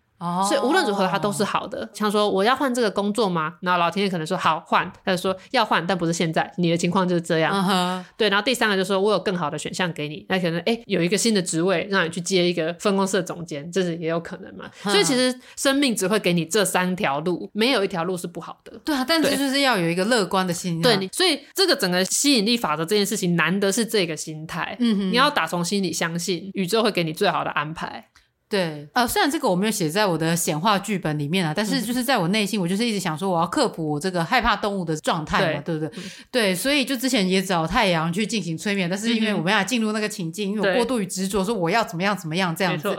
[0.49, 1.89] 所以无论如何，它都是好的。
[1.93, 3.55] 像说我要换这个工作吗？
[3.61, 6.53] 然后老天爷可能说好换，他就说要换，但不是现在。
[6.57, 7.53] 你的情况就是这样。
[7.53, 8.05] Uh.
[8.17, 8.29] 对。
[8.29, 14.71] 然后第三个就是说我有更好的选项给你，那可能哎有一个新的职位让你去接一个分公司的总监，这是也有可能嘛。
[14.85, 14.91] Uh.
[14.91, 18.73] 所以其实生命只会给你这三条路，没有一条路是不好的。
[18.85, 20.97] 对啊，但是就是要有一个乐观的心态。
[20.97, 24.77] 对，所以这个整个吸引力法则这件事情难的是这个心态。
[24.79, 28.09] 嗯哼，你要打从心里相信宇宙会给你最好的安排。
[28.53, 36.05] 对，呃，虽然这个我没有写在我的显化剧本里面啊，但是就是在我内心，我就是一直想说，我要克服我这个害怕动物的状态嘛，对，对不对？
[36.31, 42.99] 对，所以就之前也找太阳去进行催眠，但是因为我没法进入那个情境，嗯、因为我过度于执着，说我要怎么样怎么样这样子。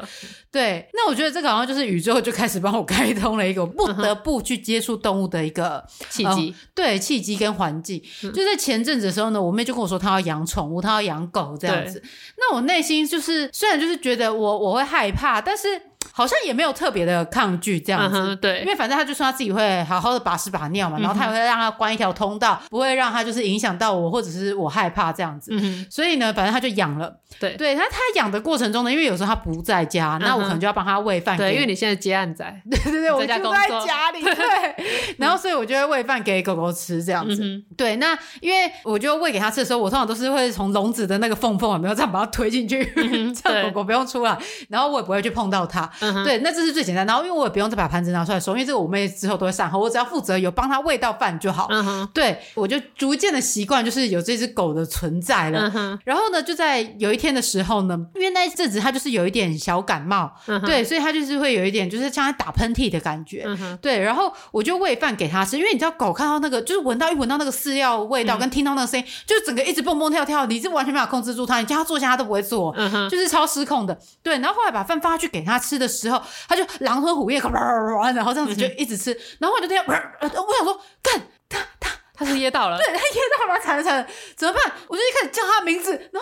[0.54, 8.00] 对，那我觉得这个好像就是宇宙就开始帮我开通了一个不得不去接触动物的一个契机，对，契机跟环境。
[8.22, 12.02] 就在前阵子的时候呢，我妹就跟我说她要养宠物，她要养狗这样子。
[12.38, 15.82] 那我内心就是虽然就是觉得我我会害怕，但是。
[16.12, 27.20] 好像也没有特别的抗拒这样子，嗯、对，因为反正他就说他自己会好好的把屎把尿嘛，嗯、然后他也会让他关一条通道，不会让他就是影响到我或者是我害怕这样子，嗯、所以呢，反正他就养了。
[27.40, 31.36] 对，对他他养的过程中呢，因为有时候他不在家，嗯、那我可能就要帮他喂饭。
[31.36, 37.44] 对，因为你现在接案仔，对对对，我就在家里， 对，然后所以我就会喂饭给狗狗吃这样子。
[37.44, 44.38] 嗯、对，那因为我就喂给他吃的时候，我通常都是会从笼子的那个缝缝，没有这样把它推进去，嗯、 这样狗狗不用出来，
[44.70, 45.90] 然后我也不会去碰到它。
[46.24, 46.84] 对，那这是最。
[46.84, 51.68] 简单，然后因为我也不用再把盘子拿出来收，因为这个我妹之后都会善后，我只要负责有帮她喂到饭就好。
[51.70, 55.62] 嗯哼，对，我就逐渐的习惯就是有这只狗的存在了。
[55.62, 60.30] 嗯哼，然后呢，就在有一天的时候呢，因为那一阵子它就是有一点小感冒，
[60.66, 63.44] 对，所以它就是会有一点就是像它打喷嚏的感觉。
[63.46, 73.98] 嗯哼，对，然后我就喂饭给它吃，因为你知道狗看到那个就是闻到一闻到那个饲料味道，嗯、跟听到那个声音，就整个一直蹦蹦跳跳，你是完全没法控制住它，你叫它坐下它都不会坐，嗯哼，就是超失控的。
[74.22, 77.44] 对，然后后来把饭发去给它吃的时候，他就狼吞虎咽。
[77.44, 79.84] 然后这样子就一直吃，嗯、然后我就听到，
[80.22, 84.08] 我想说，干他他他是噎到了，对他噎到了，惨了惨了，
[84.38, 84.64] 怎么办？
[84.88, 86.22] 我就一开始叫他的名字，然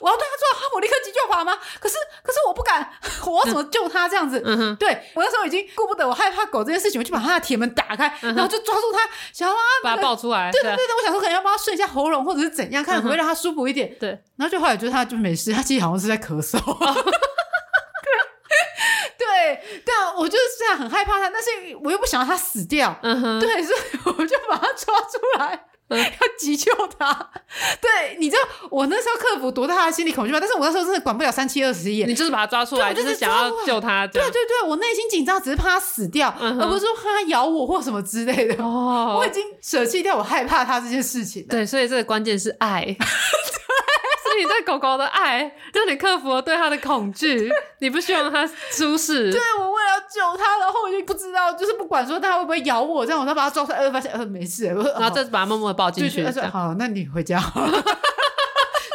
[0.00, 1.58] 我要对他做哈姆立刻急救法吗？
[1.78, 2.90] 可是可是我不敢，
[3.26, 4.40] 我要怎么救他这样子？
[4.44, 9.00] 嗯哼，对我那时候已经顾不得我害怕狗这件事情，我就把他的铁门打开，嗯、然后就抓住他，
[9.32, 10.50] 想要把他抱出来。
[10.50, 13.94] 对对对对，我想说可能要帮他顺一下喉咙或者是怎样，看会不会让他舒服一点。
[14.00, 16.58] 对，然后就后来觉得他就没事，他其实好像是在咳嗽。
[19.18, 20.14] 对啊，
[20.76, 21.50] 很害怕他，但是
[21.82, 22.98] 我又不想让他死掉。
[23.02, 26.08] 嗯哼，对，所以我就把他抓出来，嗯、要
[26.38, 27.30] 急救他。
[27.80, 30.38] 对，你知道我那时候克服多大的心理恐惧吗？
[30.40, 34.06] 但是我那时候真的管不了三七二十一，你就是把他抓出来，就，是想要救他。
[34.06, 38.62] 对对对，我内心紧张，只是怕他死掉，嗯、而不是说怕他咬我或什么之类的。
[38.62, 41.46] 哦，我已经舍弃掉我害怕他这件事情。
[41.48, 42.96] 对，所以这个关键是爱。
[44.38, 45.40] 你对狗狗的爱，
[45.72, 47.50] 让你克服了对它的恐惧。
[47.80, 49.30] 你不希望它出事。
[49.32, 54.66] 对，我为了救它，然后我就不知道，就是不管说它会不会咬我，这样我才把它抓出来，呃，发现呃没事，
[54.98, 56.24] 然后再把它默默的抱进去。
[56.50, 57.40] 好，那你回家。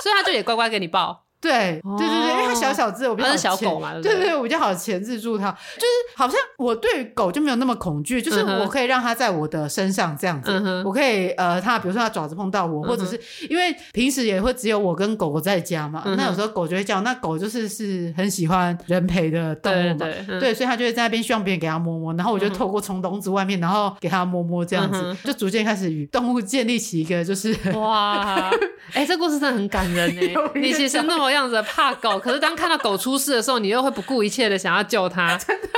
[0.02, 1.27] 所以它就也乖乖给你抱。
[1.48, 5.52] 对对对对，因为它小小只，我比较好是小狗嘛，对对对，我比较好钳制住它。
[5.52, 10.52] 就是好像我对狗就没有那么恐惧，就是我可以让它在我的身上这样子，
[10.86, 13.20] 我可以呃，它比如说它爪子碰到我，或者是
[13.50, 20.06] 因为平时也会只有我跟狗狗在家嘛，那有时候狗就会叫，那狗就是是很喜欢人陪的动物嘛，
[20.40, 28.50] 对，所以它就会在那边希望别人给它摸摸，然后我就透过从笼子外面，然后给它摸摸这样子，就逐渐开始与动物建立起一个就是哇，
[28.94, 35.70] 哎，这故事真的很感人哎，你其实那么样子怕狗，可是当看到狗出事的时候，你又会不顾一切的想要救它， 真的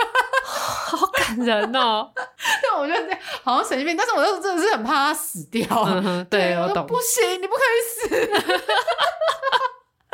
[0.44, 2.12] 好感人哦。
[2.16, 5.66] 但我觉得这样好像神经病，但是我又真的是很怕它死掉。
[6.30, 6.88] 对，我懂。
[6.88, 8.30] 不行，你不可以死。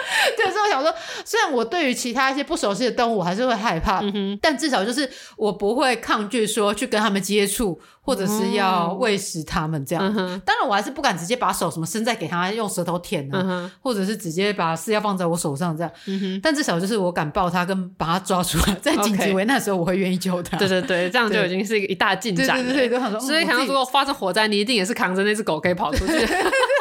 [0.37, 0.93] 对，所以我想说，
[1.23, 10.13] 虽然我对于其他一些不熟悉的动物，我还是会害怕，嗯、但至少就是我不会抗拒说去跟他们接触，或者是要喂食他们这样。
[10.15, 15.91] 嗯、当然，我还是不敢直接把手什么伸在给他用舌头舔呢、啊，嗯、或者是直接把饲料放在我手上这样。
[16.07, 20.57] 嗯、但至少就是我敢抱它，跟把它抓出来，在紧急危难的时候，我会愿意救它。
[20.57, 22.63] 对对对，这样就已经是一个一大进展了。
[22.63, 26.13] 对对对，对所以想说，如果发生火灾，你一定也是扛着那只狗可以跑出去。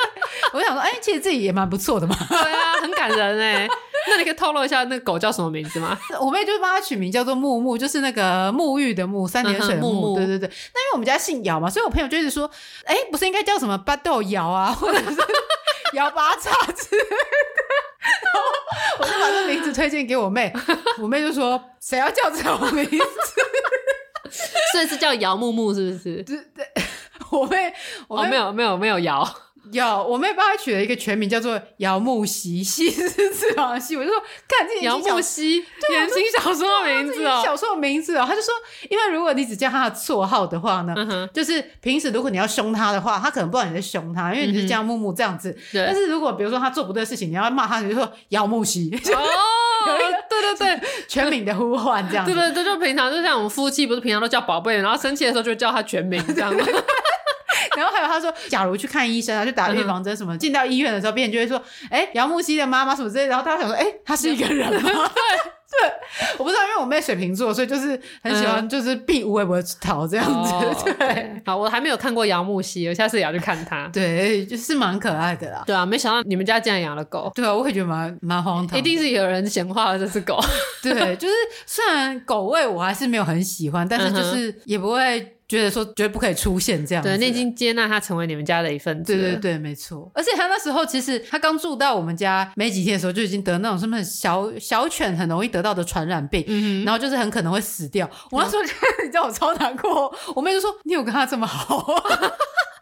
[0.55, 2.17] 我想说，哎、欸，其实自己也蛮不错的嘛。
[2.31, 3.69] 对啊，很感人哎。
[4.07, 5.99] 那你可以透露一下那个狗叫什么名字吗？
[6.21, 9.93] 我妹就帮它取名叫做木木，就是那个沐浴的沐，三点水的木。
[9.93, 10.49] 木木对对对。
[10.49, 12.49] 那因为我们家姓姚嘛，所以我朋友就一直说，
[12.85, 15.17] 哎、欸，不是应该叫什么巴豆姚啊，或者是
[15.95, 17.17] 姚八叉之类的。
[18.05, 18.41] 然后
[18.99, 20.53] 我就把这名字推荐给我妹，
[21.01, 23.01] 我妹就说，谁要叫这种名字？
[24.73, 26.23] 所以是叫姚木木是不是？
[26.23, 26.67] 对对。
[27.31, 27.73] 我妹，
[28.07, 29.27] 我妹、哦、没有没有没有姚。
[29.73, 33.97] 有，我妹帮他取了一个全名，叫做姚木熙，熙是翅膀的熙。
[33.97, 38.25] 我就说，看这姚木熙，言情小说的名字哦，小说的名字哦。
[38.29, 38.53] 他就说，
[38.91, 45.57] 因为如果你只叫他的绰号的话呢，就是平时如果你要凶他的话，他可能不知道你在凶他，因为你是叫木木这样子。
[45.73, 48.91] 但是如果比如说他做不对的事情，你要骂他，你就说姚木熙。
[49.15, 49.97] 哦，
[50.31, 52.33] 对对对， 全名的呼唤这样子。
[52.33, 56.63] 对对对，就平常就像我们夫妻，不是平常都叫宝贝，然后生气的时候就叫他全名这样子。
[57.79, 61.61] 然后还有他说，假如去看医生啊，去打预防针什么，进到医院的时候，别人就会说，
[61.91, 63.29] 哎，姚木西的妈妈什么之类的。
[63.31, 64.81] 然后他想说，哎，他是一个人吗？
[65.15, 65.53] 对。
[65.83, 65.91] 对，
[66.39, 70.53] 我不知道，因为我妹水瓶座，所以就是很喜欢，就是避无微不逃这样子。
[70.97, 73.89] 对，好，我还没有看过姚木熙，我下次也要去看他。
[73.93, 75.65] 对，就是蛮可爱的啦。
[75.67, 77.33] 对啊，没想到你们家竟然养了狗。
[77.35, 78.79] 对啊，我也觉得蛮蛮荒唐。
[78.79, 80.39] 一定是有人显化了这只狗。
[80.81, 81.35] 对，就是
[81.67, 85.34] 虽然狗味我还是没有很喜欢，但是就是也不会。
[85.49, 89.15] 觉得说绝对不可以出现这样子，对，你已经接纳他成为你们家的一份子。
[89.15, 90.11] 对对对，没错。
[90.15, 98.09] 而且他那时候其实他刚住到我们家没几天的时候，就已经得那种什么小小犬很容易得到的传染病，嗯、哼然后就是很可能会死掉。
[98.31, 98.69] 我那时候就
[99.05, 101.87] 你知道我超难过，我妹就说：“你有跟他这么好？”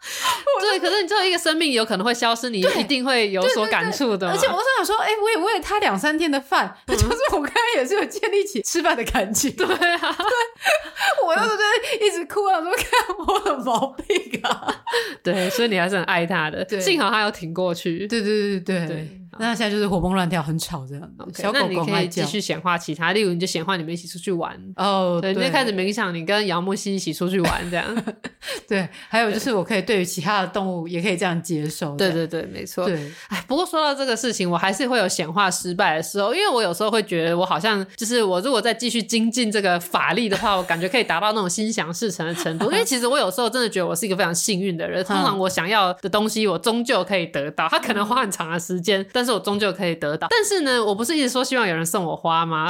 [0.59, 4.29] 对，可是你知道一个生命有可能会消失，你一定会有所感触的。
[4.29, 9.51] 而且我是想说，哎，我也喂了他两三天的饭， 就是我刚刚也是有建立起吃饭的感情。
[9.53, 14.83] 对啊， 对，我那时候就一直哭啊，说看我有毛病啊。
[15.23, 18.07] 对，所以你还是很爱他的，幸好他有挺过去。
[18.07, 19.22] 对对对对对。
[19.39, 21.09] 那现在就是活蹦乱跳，很吵这样。
[21.33, 25.19] 小狗狗可以继续显化其他，例如你就显化你们一起出去玩哦。
[25.21, 27.85] 对，你就开始冥想，你跟姚木西一起出去玩这样。
[28.67, 31.95] 对，还有就是我可以对于其他的动物也可以这样接受。
[31.95, 32.85] 对对对，没错。
[32.85, 42.65] 对，哎，不过说到这个事情，我还是会有显化失败的时候，因为我有时候会觉得我好像就是我如果再继续精进这个法力的话，我感觉可以达到那种心想事成的程度。
[42.73, 50.27] 因为其实我有时候真的觉得我是一个非常幸运的人，通常我想要的东西我终究可以得到，它可能花很长的时间，但但是我终究可以得到。
[50.29, 52.69] 但是呢，我不是一直说希望有人送我花吗？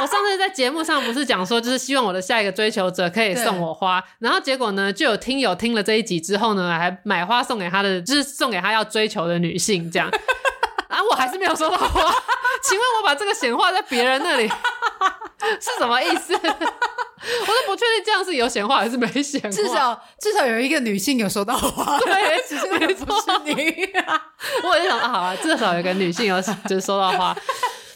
[0.00, 10.10] 我上次在节目上不是讲说，就是希望我的下一个追求者可以送我花，然后结果呢，就有听友听了这一集之后呢，还买花送给他的，就是送给他要追求的女性这样。
[10.88, 12.00] 啊，我还是没有收到花，
[12.62, 14.48] 请问我把这个显化在别人那里
[15.60, 16.32] 是什么意思？
[16.38, 19.48] 我都不确定这样是有显化还是没显化。
[19.50, 23.90] 至少至少有一个女性有收到花，对，只是不是你。
[24.62, 27.36] 我就想啊，好啊，至少有一个女性有就是收到花。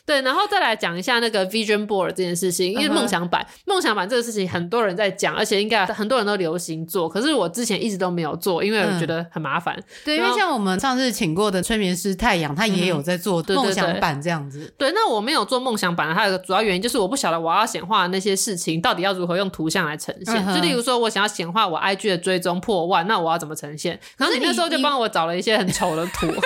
[0.04, 9.78] 对，然后再来讲一下那个 Vision Board 这件事情，因为梦想版，梦想版这个事情很多人在讲，而且应该很多人都流行做，可是我之前一直都没有做，因为我觉得很麻烦。
[10.04, 14.74] 对，因为像我们上次请过的催眠师太阳，他也有在做梦想版这样子。
[14.76, 20.44] 对，那我没有做梦想版，它有个主要原因就是我不晓得我要显化的那些事情到底要如何用图像来呈现。
[20.52, 23.98] 就例如说，我想要显化我 IG 的追踪破万，那我要怎么呈现？
[24.16, 26.26] 然后你那时候就帮我找了一些很丑的图。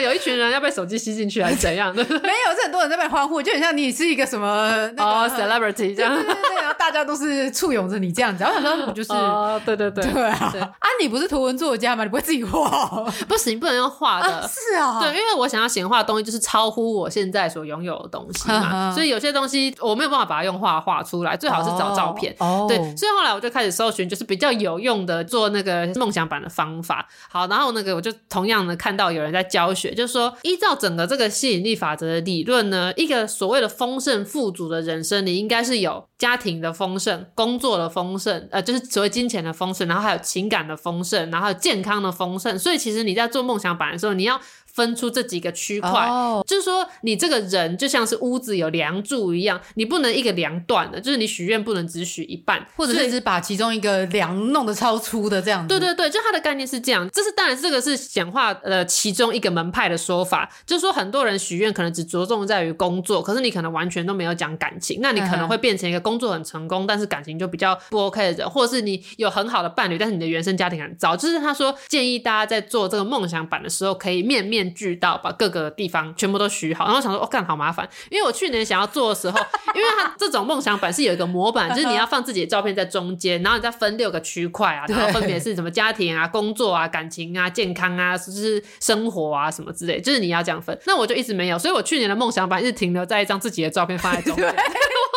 [0.00, 2.02] 有一群人要被手机吸进去还是怎样的？
[2.08, 6.14] 没有，是很多人在被欢呼，就很像你是一个什么那个 celebrity 这样。
[6.14, 8.44] 对对对，然后大家都是簇拥着你这样子。
[8.44, 10.52] 我想说，我就是，哦，对对对，对啊。
[10.78, 12.04] 啊，你不是图文作家吗？
[12.04, 12.68] 你不会自己画？
[13.28, 14.48] 不行，不能用画的。
[14.48, 22.34] 是啊，对，因为我想要显化的东西就是超乎我现在所拥有的东西嘛，所以有些东西我没有办法把它用画画出来，最好是找照片。
[22.38, 27.06] 哦，对，所以后来我就开始搜寻，就是比较有用的做那个梦想版的方法。
[27.30, 42.58] 好，然后那个我就同样的看到有人在教学，就是说依照整个这个吸引力法则的理论呢，一个所谓的丰盛富足的人生，你应该是有家庭的丰盛、工作的丰盛，呃，就是所谓金钱的丰盛，然后还有情感的丰盛，然后还有健康的丰盛。
[42.58, 44.40] 所以其实你在做梦想版的时候，你要。
[44.74, 46.46] 分出这几个区块，oh.
[46.46, 55.68] 就是说你这个人就像是屋子有梁柱一样，你不能一个梁断了，就是你许愿不能只许一半，或者是只把其中一个梁弄得超粗的这样子。
[55.68, 57.08] 对对对，就它的概念是这样。
[57.10, 71.16] 这是当然，这个是显化呃其中一个门派的说法，就是说很多人许愿可能只着重在于工作，可是你可能完全都没有讲感情，那你可能会变成一个工作很成功，但是感情就比较不 OK 的人，或者是你有很好的伴侣，但是你的原生家庭很糟。
[71.16, 79.38] 就是他说建议大家在做这个梦想版的时候，可以面面俱到，把各个地方全部都许好，然后我想说，哦，干好麻烦，因为我去年想要做的时候，
[79.74, 90.78] 因为他这种梦想版是有一个模板，就是你要放自己的照片在中间，然后你再分六个区块啊，然后分别是什么家庭啊、工作啊、感情啊、健康啊，就是生活啊什么之类，就是你要这样分。
[90.86, 94.54] 那我就一直没有，所以我去年的梦想版一直停留在一张自己的照片放在中间。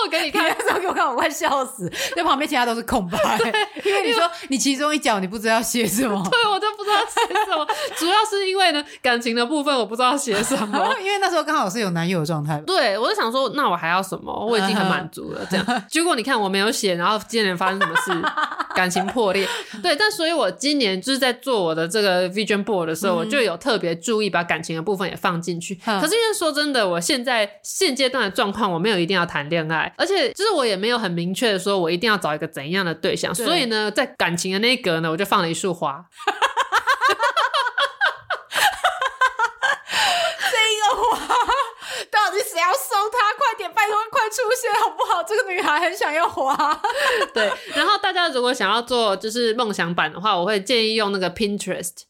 [0.05, 3.17] 我给你看的时候，给我看，我快笑死，那旁边其他都是空白，
[3.83, 7.67] 因为你说你其中一角你不知道写什么，对，我都不知道写什么，
[7.97, 12.61] 主要是因为呢感情的部分我不知道写什么， 因为那时候刚好是有男友的状态。
[12.65, 14.33] 对，我就想说，那我还要什么？
[14.45, 15.45] 我已经很满足了。
[15.49, 18.11] 这样，结果你看我没有写，然后今年发生什么事？
[18.75, 19.47] 感情破裂。
[19.81, 25.75] 对，但所以我今年就是在做我的这个 vision board 的时候，我就有特别注意把感情的部分也放进去。
[25.75, 29.91] 可是因为说真的，我现在现阶段的状况，我没有一定要谈恋爱。
[29.97, 33.33] 而且，就是我也没有很明确的说，我一定要找一个怎样的对象。
[33.33, 36.05] 对所以呢，在感情的那一格呢，我就放了一束花。
[40.51, 41.17] 这一个花
[42.11, 43.17] 到底谁要收它？
[43.37, 45.23] 快点，拜托，快出现好不好？
[45.23, 46.55] 这个女孩很想要花。
[47.33, 52.03] 对，然后大家如果想要做就是梦想版的话，我会建议用那个 Pinterest。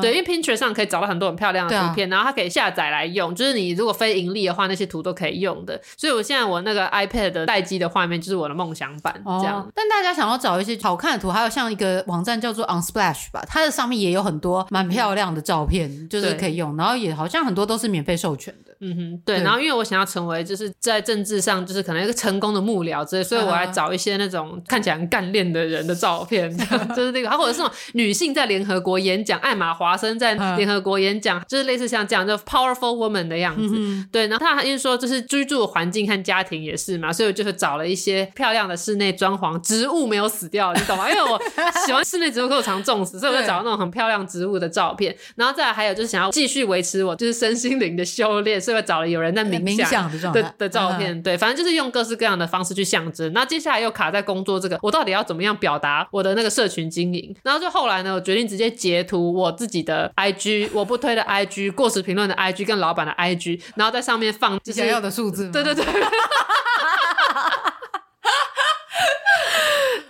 [0.00, 3.32] 对，因为 Pinterest 上可以找到很多很漂亮的图片，啊、然后它可以下载来用。
[3.32, 5.80] 就是你如果非盈利的话，那些图都可以用的。
[5.96, 9.68] 所以我现在我那个 iPad 的待机的画面就是我的梦想版，这样、哦。
[9.72, 16.76] 但大家想要找一些好看的图，还有像一个网站叫做 Unsplash 吧，它的上面也有很多蛮漂亮的照片，嗯、就是可以用。
[16.76, 18.71] 然后也好像很多都是免费授权的。
[18.82, 19.38] 嗯哼，对。
[19.38, 26.54] 对，然后因为我想要成为就是在政治上就是可能一个成功的幕僚之类，所以我还找一些那种看起来很干练的人的照片，
[26.94, 30.42] 就是那个，或者是那种女性在联合国演讲，艾玛华生在。
[30.42, 34.26] 联合国演讲就是类似像这样，就 powerful woman 的样子，嗯、对。
[34.26, 41.08] 然后他因为说，就是居住环境和家庭也是嘛，所以我就是找了一些漂亮的室内装潢，植物没有死掉，你懂吗？
[41.08, 41.40] 因为我
[41.86, 45.16] 喜欢室内植物，可我常种死，所以我就找那种很漂亮植物的照片。
[45.36, 51.14] 然后再来还有就是想要继续维持我就是身心灵的修炼，所以我找了有人在冥想，冥想的的，的照片。
[51.14, 53.32] 嗯、对，反正就是用各式各样的方式去象征。
[53.32, 57.34] 那接下来又卡在工作这个，我到底要怎么样表达我的那个社群经营？
[57.42, 60.12] 然后就后来呢，我决定直接截图我自己的。
[60.16, 65.84] IG 我不推的 IG 过时评论的 IG 跟老板的 IG，然后在上面放你想要的数字，对对对。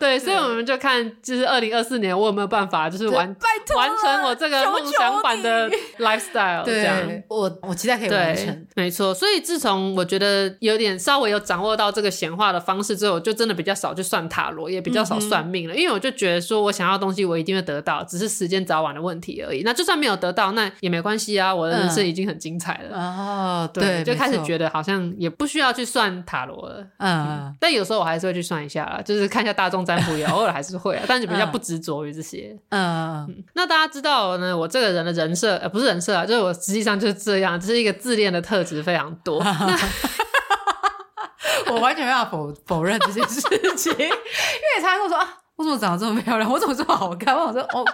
[0.03, 3.37] 对，所以我们就看，就是二零二四年我有没有办法，就是完
[3.77, 6.65] 完成我这个梦想版的 lifestyle。
[6.65, 8.67] 对，这样我我期待可以完成。
[8.75, 15.75] 没错，所以自从我觉得有点稍微有掌握到这个显化的方式之后，我就真的比较少去算塔罗，也比较少算命了。
[15.75, 19.63] 嗯、因为我就觉得说我想要的东西，我一定会得到，只是时间早晚的问题而已。
[19.63, 22.99] 那就算没有得到，那也没关系啊，我的人生已经很精彩了。
[22.99, 26.81] 哦、嗯，对，对就开始觉得好像也不需要去算塔罗了。
[26.99, 32.57] 嗯，嗯，但有时候我还是会去算一下啦，就是看一下大众占卜也偶尔还是会啊，但是比较不执着于这些。
[32.71, 39.43] 嗯，嗯，那大家知道呢，我这个人的人设呃不是人设啊，就是我实际上就是这样，只是一个自恋的特质非常多。
[41.71, 43.41] 我完全没办法否否认这件事
[43.77, 45.39] 情， 因为他跟我说啊。
[45.55, 46.51] 我怎么长得这么漂亮？
[46.51, 47.37] 我怎么这么好看？
[47.37, 47.85] 我说哦，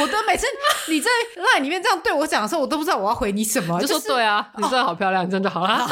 [0.00, 0.46] 我都每次
[0.88, 3.78] 你在 LINE 里面这样对我讲的时候，我都不知道我要回你什么。
[3.78, 5.70] 就说对啊，你真的好漂亮，这样就好了。
[5.70, 5.82] 因为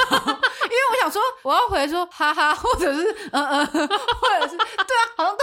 [0.90, 4.56] 我想说，我要回说哈哈，或者是嗯嗯，或者是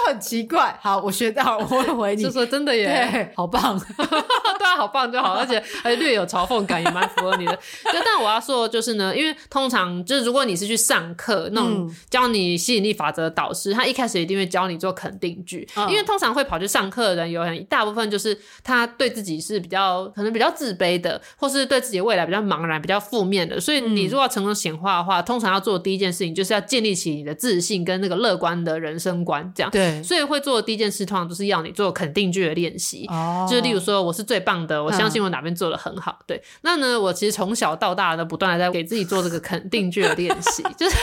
[0.10, 0.78] 很奇怪。
[0.82, 2.24] 好，我学到，我会回你。
[2.24, 7.54] 就说真的耶，对，好棒， 对啊，好棒就好， 而且还略有嘲讽感，也蛮符合你的。
[7.56, 15.68] 就但我要说的就是呢，因为通常就是如果你是去上课那种教你吸引力法则的导师，他一开始一定会教你做肯定句。
[15.90, 23.60] 因为通常会跑去上课的人，有很一大部分就是他对自己是比较可能比较自卑的，或是对自己未来比较茫然、比较负面的。
[23.60, 29.72] 所以你如果要成功显化的话，通常常要做的第一件事情，就是要建立起你的自信跟那个乐观的人生观，这样。
[29.72, 33.06] 对，所以会做的第一件事，通常都是要你做肯定句的练习。
[33.10, 36.18] 哦，就是例如说，我是最棒的，我相信我哪边做的很好。
[36.20, 40.96] 嗯、对，那呢，我其实从小到大都不断的在给自己做这个肯定句的练习，就是，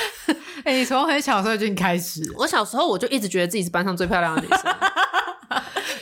[0.64, 2.22] 哎、欸，你从很小的时候就已经开始。
[2.36, 4.58] 我小时候我就一直觉得自己是班上最漂亮的女生。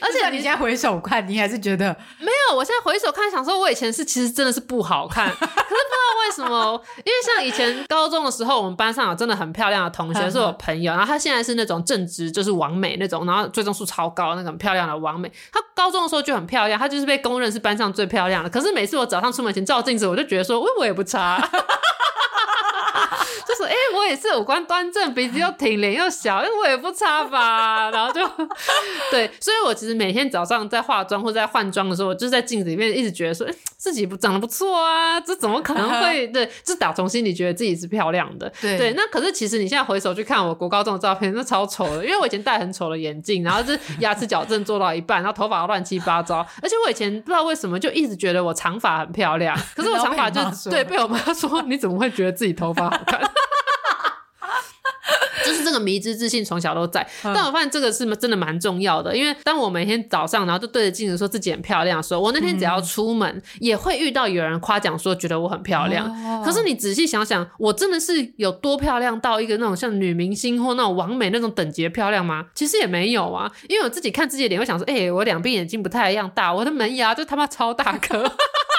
[0.01, 2.57] 而且你现在回首看，你还是觉得没有。
[2.57, 6.80] 我现在回首看，想说我以前是其实真的是不好看，可是不知道为什么。
[6.99, 15.30] 因为像以前高中的时候，我们班上有真的很漂亮的同学是我朋友，然后她现在是那种正直，就是完美那种，然后最终数超高那种漂亮的完美。
[15.53, 18.51] 她高中的时候就很漂亮，她就是被公认是班上最漂亮的。
[18.51, 21.39] 可是每次我早上出门前照镜子，我就觉得说，喂，我也不差。
[23.75, 27.91] 就是哎、欸，我也是五官端正，鼻子又挺，脸又小，因为我也不差吧。
[27.93, 28.20] 然后就
[29.11, 36.27] 对，所以我其实每天早上在化妆或者在换装的时候，我就在镜子里面一直觉得说，哎、欸，自己不长得不错啊，这怎么可能会？
[36.35, 38.51] 对，就打从心里觉得自己是漂亮的。
[38.61, 53.20] 对，对，那可是其实你现在回首去看我国高中的照片，那超丑的，因为我以前戴很丑的眼镜，然后是牙齿矫正做到一半，然后头发乱七八糟，而且我以前不知道为什么就一直觉得我长发很漂亮，可是我长发就对被我妈说，你怎么会觉得自己头发好看？
[55.55, 66.11] 就是这个迷之自信从小都在，但我发现这个是真的蛮重要的，因为当我每天早上然后就对着镜子说自己很漂亮的时候，我那天只要出门也会遇到有人夸奖说觉得我很漂亮。
[66.45, 72.47] 可是你仔细想想，我真的是有多漂亮到一个那种像女明星或那种完美那种等级的漂亮吗？
[72.55, 78.25] 其实也没有啊，因为我自己看自己的脸会想说，哎，我两边眼睛不太一样大，我的门牙就他妈超大颗。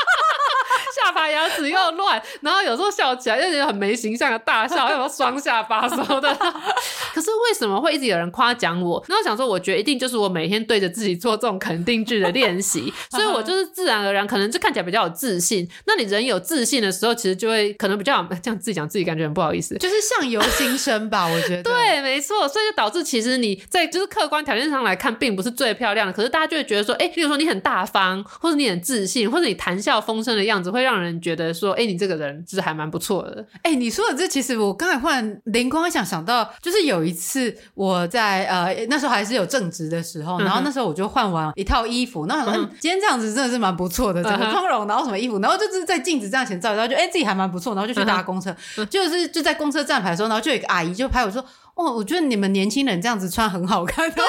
[1.05, 6.33] 下巴牙齿又乱，然后有时候笑起来又觉得很没形象的大笑，又有双下巴什么的。
[7.13, 9.03] 可是为什么会一直有人夸奖我？
[9.07, 15.69] 然后想说，我觉得一定就是我每天对着自己做这种肯定句的练习， 所以我就是自然而然可能就看起来比较有自信。
[15.85, 21.27] 那你人有自信的时候，其实就会可能比较这样自己讲自己感觉很不好意思，就是相由心生吧。
[21.27, 22.47] 我觉得 对，没错。
[22.47, 26.13] 所以就导致其实你在就是客观条件上来看，并不是最漂亮的。
[26.13, 33.45] 可是大家就会觉得说，哎，例如说你很大方，或者你很自信，或者你谈笑风生的样子，会让让人觉得说，哎、欸，你这个人就是还蛮不错的。
[33.63, 48.55] 哎、欸，你说的这其实我刚才忽然灵光一想，想到就是有一次我在呃那时候还是有正职的时候，然后那时候我就换完一套衣服，然后想说今天这样子真的是蛮不错的，整个妆容，然后什么衣服，然后就是在镜子这样前照，一照就哎、欸、自己还蛮不错，然后就去搭公车，
[48.89, 51.43] 就是就在公车站牌的时候，然后就有一个阿姨就拍我说，
[51.75, 54.09] 哦，我觉得你们年轻人这样子穿很好看。
[54.09, 54.23] 对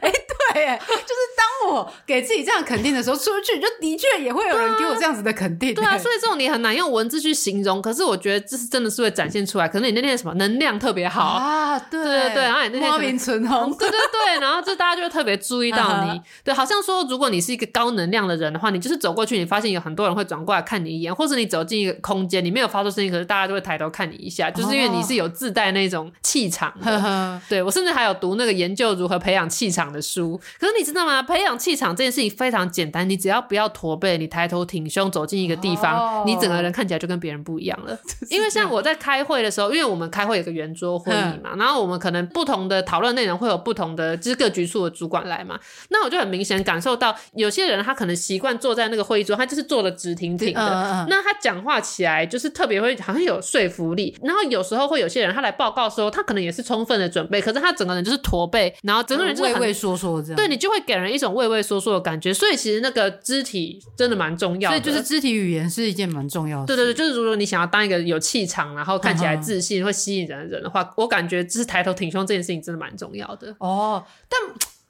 [0.00, 5.74] 哎、欸，对，就是当我给自己这样肯定的时候，出去就的确也会有人给我这样子的肯定。
[5.74, 9.68] 对啊，所以这种你很难用文字去形容，可是我觉得这是真的是会展现出来。
[9.68, 16.20] 可能你那天什么能量特别好啊，对对对，然后你那天花名存红，对对对，然后就大家就会特别注意到你。
[16.44, 27.40] 对，好像说如果你是一个高能量的人的话，你就是走过去，你发现有很多人会转过来看你一眼，或者你走进一个空间，你没有发出声音，可是大家就会抬头看你一下，就是因为你是有自带那种气场的。
[27.48, 30.38] 对，我甚至还有读那个研究如何培养气场的书。
[30.60, 31.22] 可是你知道吗？
[31.22, 36.26] 培养气场这件事情非常简单，你只要不要驼背，你抬头挺胸走进一个地方，oh.
[36.26, 37.98] 你整个人看起来就跟别人不一样了。
[38.28, 45.58] 因为像我在开会的时候，因为我们开会有个圆桌会议嘛，然后我们可能不同的讨论内容会有不同的，就是各局处的主管来嘛，
[45.88, 54.16] 那我就很明显感受到，有些人他可能习惯坐在那个会议桌，他就是坐的直挺挺的，那他讲话起来就是特别会好像有说服力。
[54.22, 60.36] 然后有时候会有些人他来报告的时候，他可能也是充分的准备，可是他整个人就是驼背，然后整个人就是畏畏缩缩这样。
[60.36, 64.76] 对，你就会给人一种畏畏缩缩的感觉，所以其实那个肢体真的蛮重要的。
[64.76, 66.66] 所以就是肢体语言是一件蛮重要的。
[66.66, 73.54] 对对对，就是如果你想要当一个有气场，然后看起来自信、会吸引人的人的话，我感觉就是抬头挺胸这件事情真的蛮重要的。
[73.58, 74.40] 哦，但。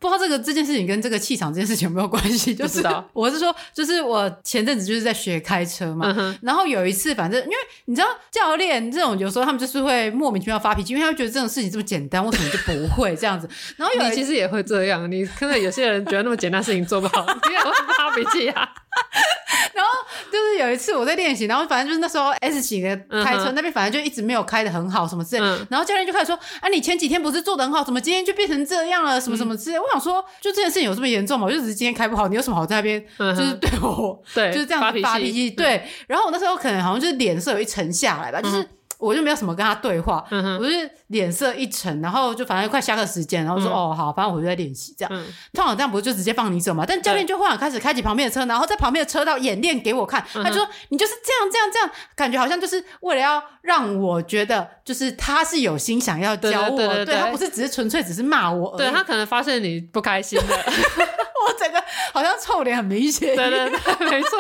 [0.03, 2.53] 不知道这个这件事情跟这个气场这件事情有没有关系？
[2.57, 13.49] 就是我是说，就是我前阵子就是在学开车嘛，嗯、然后有一次，反正因为你知道教练这种有时候他们就是会莫名其妙发脾气，因为他们觉得这种事情这么简单，为什么就不会这样子？
[13.79, 18.69] 然后有你其实也会这样，你可能有些人觉得那么简单事情做不好，你也会发脾气啊。
[19.75, 19.91] 然后
[20.31, 29.21] 就是有一次我在练习，然后反正就是那时候 S 型的开车、嗯、那边反正就一直没有开的很好什么之类，嗯、然后教练就开始说：“啊，你前几天不是做的很好，怎么今天就变成这样了？
[29.21, 29.79] 什么什么之类。
[29.79, 31.47] 嗯”我想说，就这件事情有这么严重吗？
[31.47, 35.51] 我就只是今天开不好，你有什么好在那边就是对我对就是这样子发脾气？
[35.51, 35.83] 对。
[36.07, 38.69] 然后我那时候可能好像就是脸色有一沉下来吧，嗯、就是。
[39.03, 45.11] 我就没有什么跟他对话，嗯、我就是脸色一沉，然后就反正快下课时间，然后说、嗯、哦好，反正我就在练习这样。
[45.13, 46.85] 嗯、通常这样不是就直接放你走嘛？
[46.87, 50.25] 但教练就忽然开始开启旁边的车，然后在旁边的车道演练给我看。
[50.33, 58.79] 他就说你就是这样这样这样，感觉好像就是为了要让我觉得就是他是有心想要教我，对，他不是只是纯粹只是骂我而已。
[58.79, 61.83] 对他可能发现你不开心了， 我整个
[62.13, 63.35] 好像臭脸很明显。
[63.35, 64.39] 对对对，没错。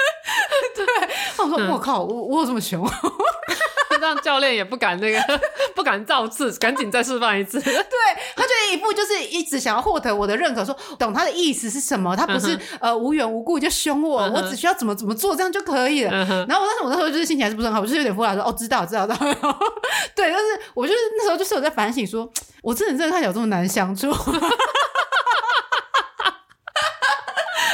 [0.76, 0.86] 对，
[1.38, 2.88] 我说我靠，我我有这么凶。
[4.00, 5.20] 让教练也不敢那个，
[5.76, 7.60] 不敢造次，赶紧再示范一次。
[7.60, 7.74] 对，
[8.34, 16.10] 他就一步就是一直想要获得我的认可，说懂他的意思是什么，他不是、嗯、呃无缘无故就凶我，嗯、我只需要怎么怎么做这样就可以了。
[16.12, 19.18] 嗯、然后我当时我那时候就是心情还是不是很好，我就是有点敷衍说哦知道知道知道。
[20.14, 22.26] 对，但是我就是那时候就是我在反省说，
[22.62, 24.10] 我真的真的看起来有这么难相处。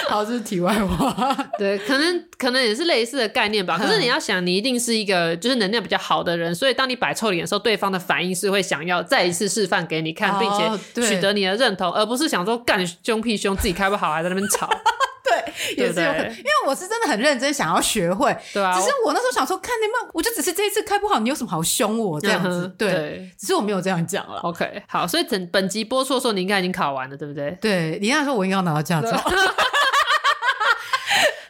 [0.08, 1.36] 好，这是题外话。
[1.58, 3.76] 对，可能可能也是类似的概念吧。
[3.78, 14.68] 可是你要想，你一定是一个就是能量比较好的人，所以当你摆臭脸的时候，对方的反应是会想要再一次示范给你看，并且取得你的认同，而不是想说干凶屁凶，自己开不好还在那边吵。
[15.28, 18.34] 对，也是有可能，因为我是真的很认真想要学会。
[18.54, 22.72] 对啊，只是我那时候想说，看你们，我就只是这一次开不好，你有什么好凶我这样子？
[22.78, 24.38] 对，只是我没有这样讲了。
[24.42, 27.58] OK，好，所以整本集播出的时候，你应该已经考完了，对不对？
[27.60, 29.10] 对，你那时候我应该要拿到驾照。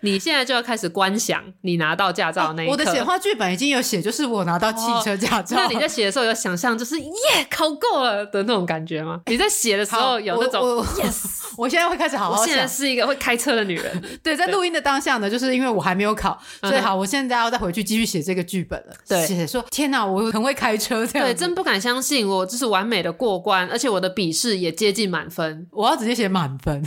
[0.07, 2.73] 你现在就要开始观想你拿到驾照那一刻。
[2.73, 5.57] 我的显化剧本已经有写，就是我拿到汽车驾照。
[5.57, 7.13] 那你在写的时候有想象，就是耶
[7.51, 9.21] 考过了的那种感觉吗？
[9.27, 10.63] 你在写的时候有那种
[10.97, 11.25] yes，
[11.59, 12.43] 我现在会开始好好想。
[12.43, 14.03] 我现在是一个会开车的女人。
[14.23, 18.95] 对，在录音的当下呢，就是因为我还没有考，所以好，我现在要再回去继续写这个剧本了。
[19.09, 26.83] 对，写说天哪，我很会开车，这样对，真不敢相信我就是完美的过关，而且我的笔试也接近满分，我要直接写满分。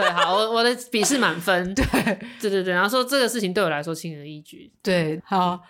[0.00, 1.84] 对，好，我我的笔试满分， 对，
[2.40, 5.60] 对对对，然后说这个事情对我来说轻而易举，对，好。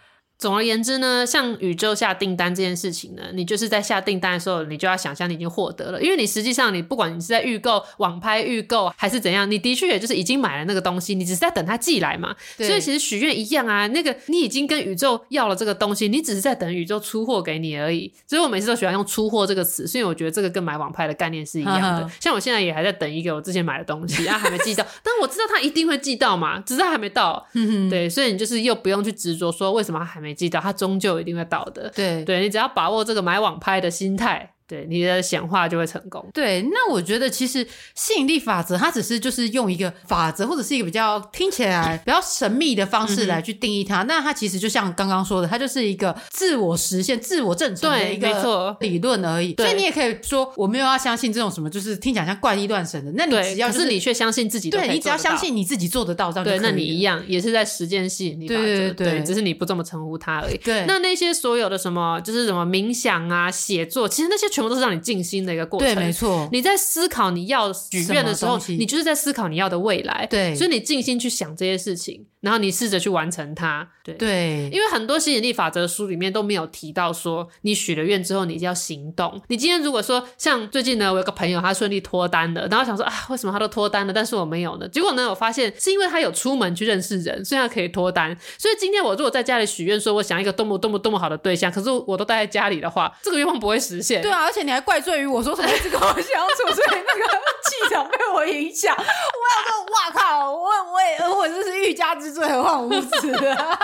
[0.41, 12.35] 总而言之呢，像宇宙下订单这件事情呢，你就是在下订单的时候，你就要想象你已经获得了，因为你实际上你不管你是在预购、网拍预购还是怎样，你的确也就是已经买了那个东西，你只是在等它寄来嘛。
[12.57, 18.11] 对所以其实许愿一样啊，那个你已经跟宇宙要了这个东西，你只是在等宇宙出货给你而已。
[18.27, 22.11] 所以我每次都喜欢用“出货”这个词，因为我觉得这个跟买网拍的概念是一样的。
[22.19, 27.47] 像我现在也还在等一个我之前买的东西，啊还没寄到， 但我知道它一定会寄到嘛，只是它还没到。
[27.91, 31.21] 对，所以你就是又不用去执着说为什么它还没寄到，它终究。
[31.21, 34.55] 一定会到的，对，对，你只要把握这个买网拍的心态。
[34.71, 36.25] 对，你的显化就会成功。
[36.33, 37.67] 对，那我觉得其实
[37.97, 44.05] 吸引力法则它只是就是用一个法则或者是一个比较听起来比较神秘的方式来去定义它。
[44.05, 49.57] 嗯、那它其实就像刚刚说的，它就是一个自我实现、自我证成的一个理论而已。
[49.57, 53.11] 所以你也可以说我没有要相信这种什么，就是听起来像怪力乱神的。
[53.17, 56.45] 那你只要、就是、你却相信自己，对，你只要相信你自己做得到，这样。
[56.45, 58.61] 对，那你一样也是在实践吸引力法则。
[58.61, 60.57] 对对对，对，只是你不这么称呼它而已。
[60.59, 66.49] 对，那那些所有的什么就是什么冥想啊、写作，其实那些全部都是让你静心的一个过程，对，没错。
[66.53, 70.55] 你在思考你要许愿的时候，你就是在思考你要的未来，对。
[70.55, 74.15] 所以你静心去想这些事情，然后你试着去完成它，对。
[74.15, 79.41] 对，因为很多吸引力法则书里面都没有提到说，你许了愿之后，你就要行动。
[79.49, 84.89] 你今天如果说像最近呢，我有个朋友他顺利脱单了，然后想说啊，为什么他都脱单了，但是我没有呢？
[84.89, 88.37] 结果呢，我发现是因为他有出门去认识人，所以他可以脱单。
[88.57, 94.23] 所以今天我如果在家里许愿，说我想一个多么多么多么好的对象，可是我都待在家里的话，这个愿望不会实现。
[94.23, 95.41] 对啊，而且你还怪罪于我。
[95.41, 97.33] 我说什么一直跟我相处，所以那个
[97.65, 98.95] 气场被我影响。
[98.95, 99.07] 我要
[99.73, 100.53] 说，哇靠！
[100.53, 103.79] 我我也我这是欲加之罪，何患无辞啊！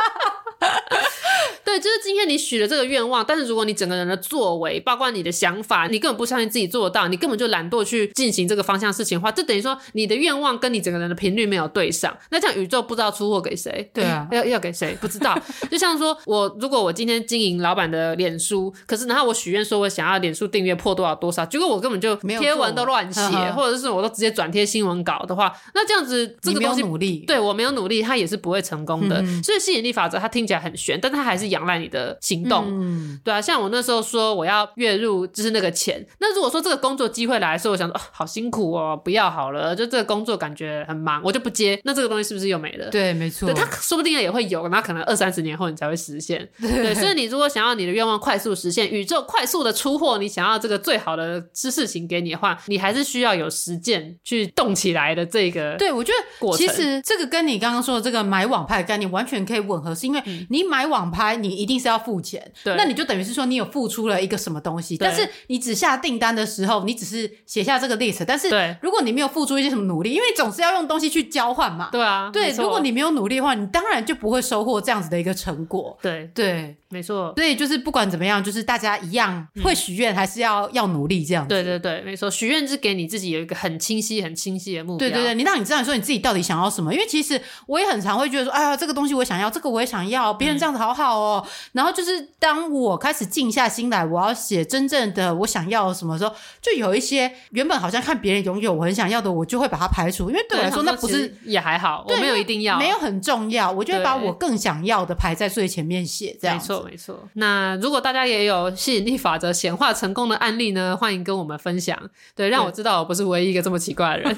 [1.64, 12.16] 对，就是今天你许了这个愿望，但是如果你整个人的作为，包括你的想法，你根本不相信自己做得到，你根本就懒惰去进行这个方向事情的话，这等于说你的愿望跟你整个人的频率没有对上。
[12.30, 13.90] 那这样宇宙不知道出货给谁？
[13.92, 14.97] 对啊， 要要给谁？
[15.01, 15.38] 不知道。
[15.70, 23.20] 就像说我如果我今天经营老板的脸书，可是然后我许愿说我想要脸书订阅破多少多少，结果我根本就贴文都乱写，
[23.55, 29.20] 或者是我都直接转贴新闻稿的话，那这样子这个东西努力，对我没有努力，它也是不会成功的。
[29.22, 32.66] 嗯、所以吸引力法则它听起来很玄，但它还是仰赖你的行动。
[32.68, 41.80] 嗯、对啊，像我那时候说我要月入就是那个钱，那如果说这个工作机会来的时候，我想说、哦、好辛苦哦，不要好了，就这个工作感觉很忙，我就不接。
[41.84, 42.91] 那这个东西是不是又没了？
[42.91, 43.47] 对，没错。
[43.47, 46.49] 对，它说不定也会有，那可能二三十年后你才会实现。
[46.61, 55.76] 对，对，所以你如果想要你的愿望快速实现，宇宙快速的出货，你想要这个最好的事情给你的话，你还是需要有实践去动起来的这个。
[55.76, 68.49] 对，我觉得其实这个跟你刚刚说的这个买网拍的概念完全可以吻合，是因为你买网拍，你一定是要付钱，对，那你就等于是说你有付出了一个什么东西，但是你只下订单的时候，你只是写下这个 list，但是
[68.83, 76.31] 如果你没有付出一些什么努力，因为总是要用东西去交换嘛，对啊，对，如果你没有努力的话，你当然就不会收获这样子的一个成果，对。
[76.35, 76.77] 对。
[76.89, 81.49] 对没错，所以就是不管怎么样，就是大家一样会许愿，还是要、嗯、要努力这样子。
[81.49, 84.99] 对对对，没错，许愿是给你自己有一个很清晰、很清晰的目标。
[84.99, 86.95] 对对对，你让你知道你说你自己到底想要什么。
[86.95, 91.43] 因为其实我也很常会觉得说，哎呀，这个东西我想要，这个我也想要，别人这样子好好哦。
[91.45, 100.30] 嗯、然后就是当我开始静下心来，我要写真正的我想要什么时候，就有一些原本好像看别人拥有我很想要的，我就会把它排除。
[100.30, 106.37] 因为对我来说，那不是也还好，对我没有一定要，没有很重要，我就会把我更想要的排在最前面写。
[106.41, 106.76] 这样没错。
[106.87, 107.28] 没错。
[107.34, 111.99] 那如果大家也有吸引力法则显化成功的案例呢，欢迎跟我们分享，
[112.34, 114.37] 对，让我知道我不是唯一一个这么奇怪的人。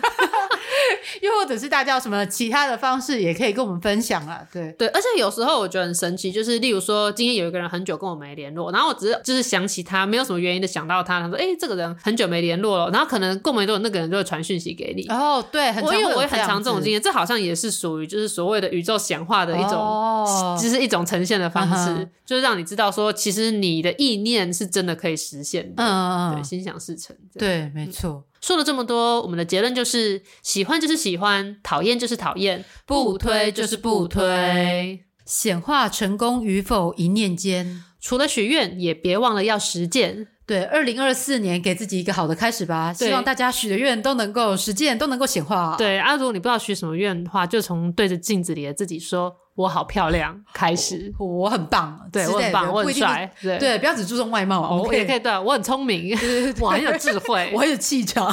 [1.20, 4.40] 又或者是大家有什么其他的方式，也可以跟我们分享啊。
[4.52, 15.06] 对对，而且有时候我觉得很神奇，就是例如说，今天有一个人很久跟我没联络，然后我只是就是想起他，没有什么原因的想到他，他说：“哎、欸，这个人很久没联络了。”然后可能过没多久，那个人就会传讯息给你。
[15.09, 25.82] 哦，对，很因为我也很常这种经验，这好像也是属于就是所谓的宇宙显化的一种，哦、就是一种呈现的方式，嗯、就是让你知道说，其实你的意念是真的可以实现的。
[25.82, 27.16] 嗯，对，心想事成。
[27.38, 28.24] 对，没错。
[28.49, 35.05] 嗯说了这么多，我们的结论就是：喜欢就是喜欢，讨厌就是讨厌，不推就是不推。
[35.26, 37.84] 显化成功与否，一念间。
[38.01, 40.28] 除了许愿，也别忘了要实践。
[40.49, 42.92] 对，二零二四年给自己一个好的开始吧。
[42.92, 45.76] 希望大家许的愿都能够实践，都能够显化。
[45.78, 49.36] 对啊，如果你不知道许什么愿的话，就从对着镜子里的自己说。
[49.59, 51.12] 我好漂亮， 开始。
[51.18, 56.16] 我，我很棒，对我很棒，我很帅，对对，不要只注重外貌，我、哦、也可以对，我很聪明，
[56.62, 58.32] 我很有智慧， 我很有气场。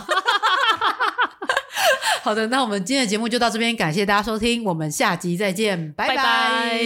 [2.21, 6.15] 好的，那我们今天的节目就到这边，感谢大家收听，我们下集再见，拜拜。
[6.15, 6.79] 拜拜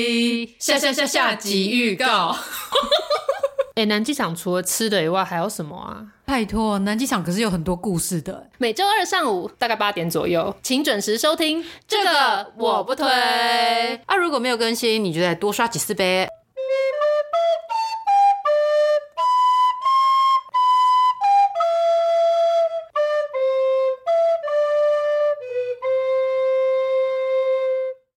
[0.58, 2.34] 下下下下集预告。
[3.80, 6.06] 哎、欸，南机场除了吃的以外，还有什么啊？
[6.26, 8.50] 拜托，南机场可是有很多故事的。
[8.58, 11.64] 每周二上午大概八点左右，请准时收听。
[11.88, 13.08] 这个我不推。
[14.06, 16.28] 啊，如果没有更新，你就再多刷几次呗。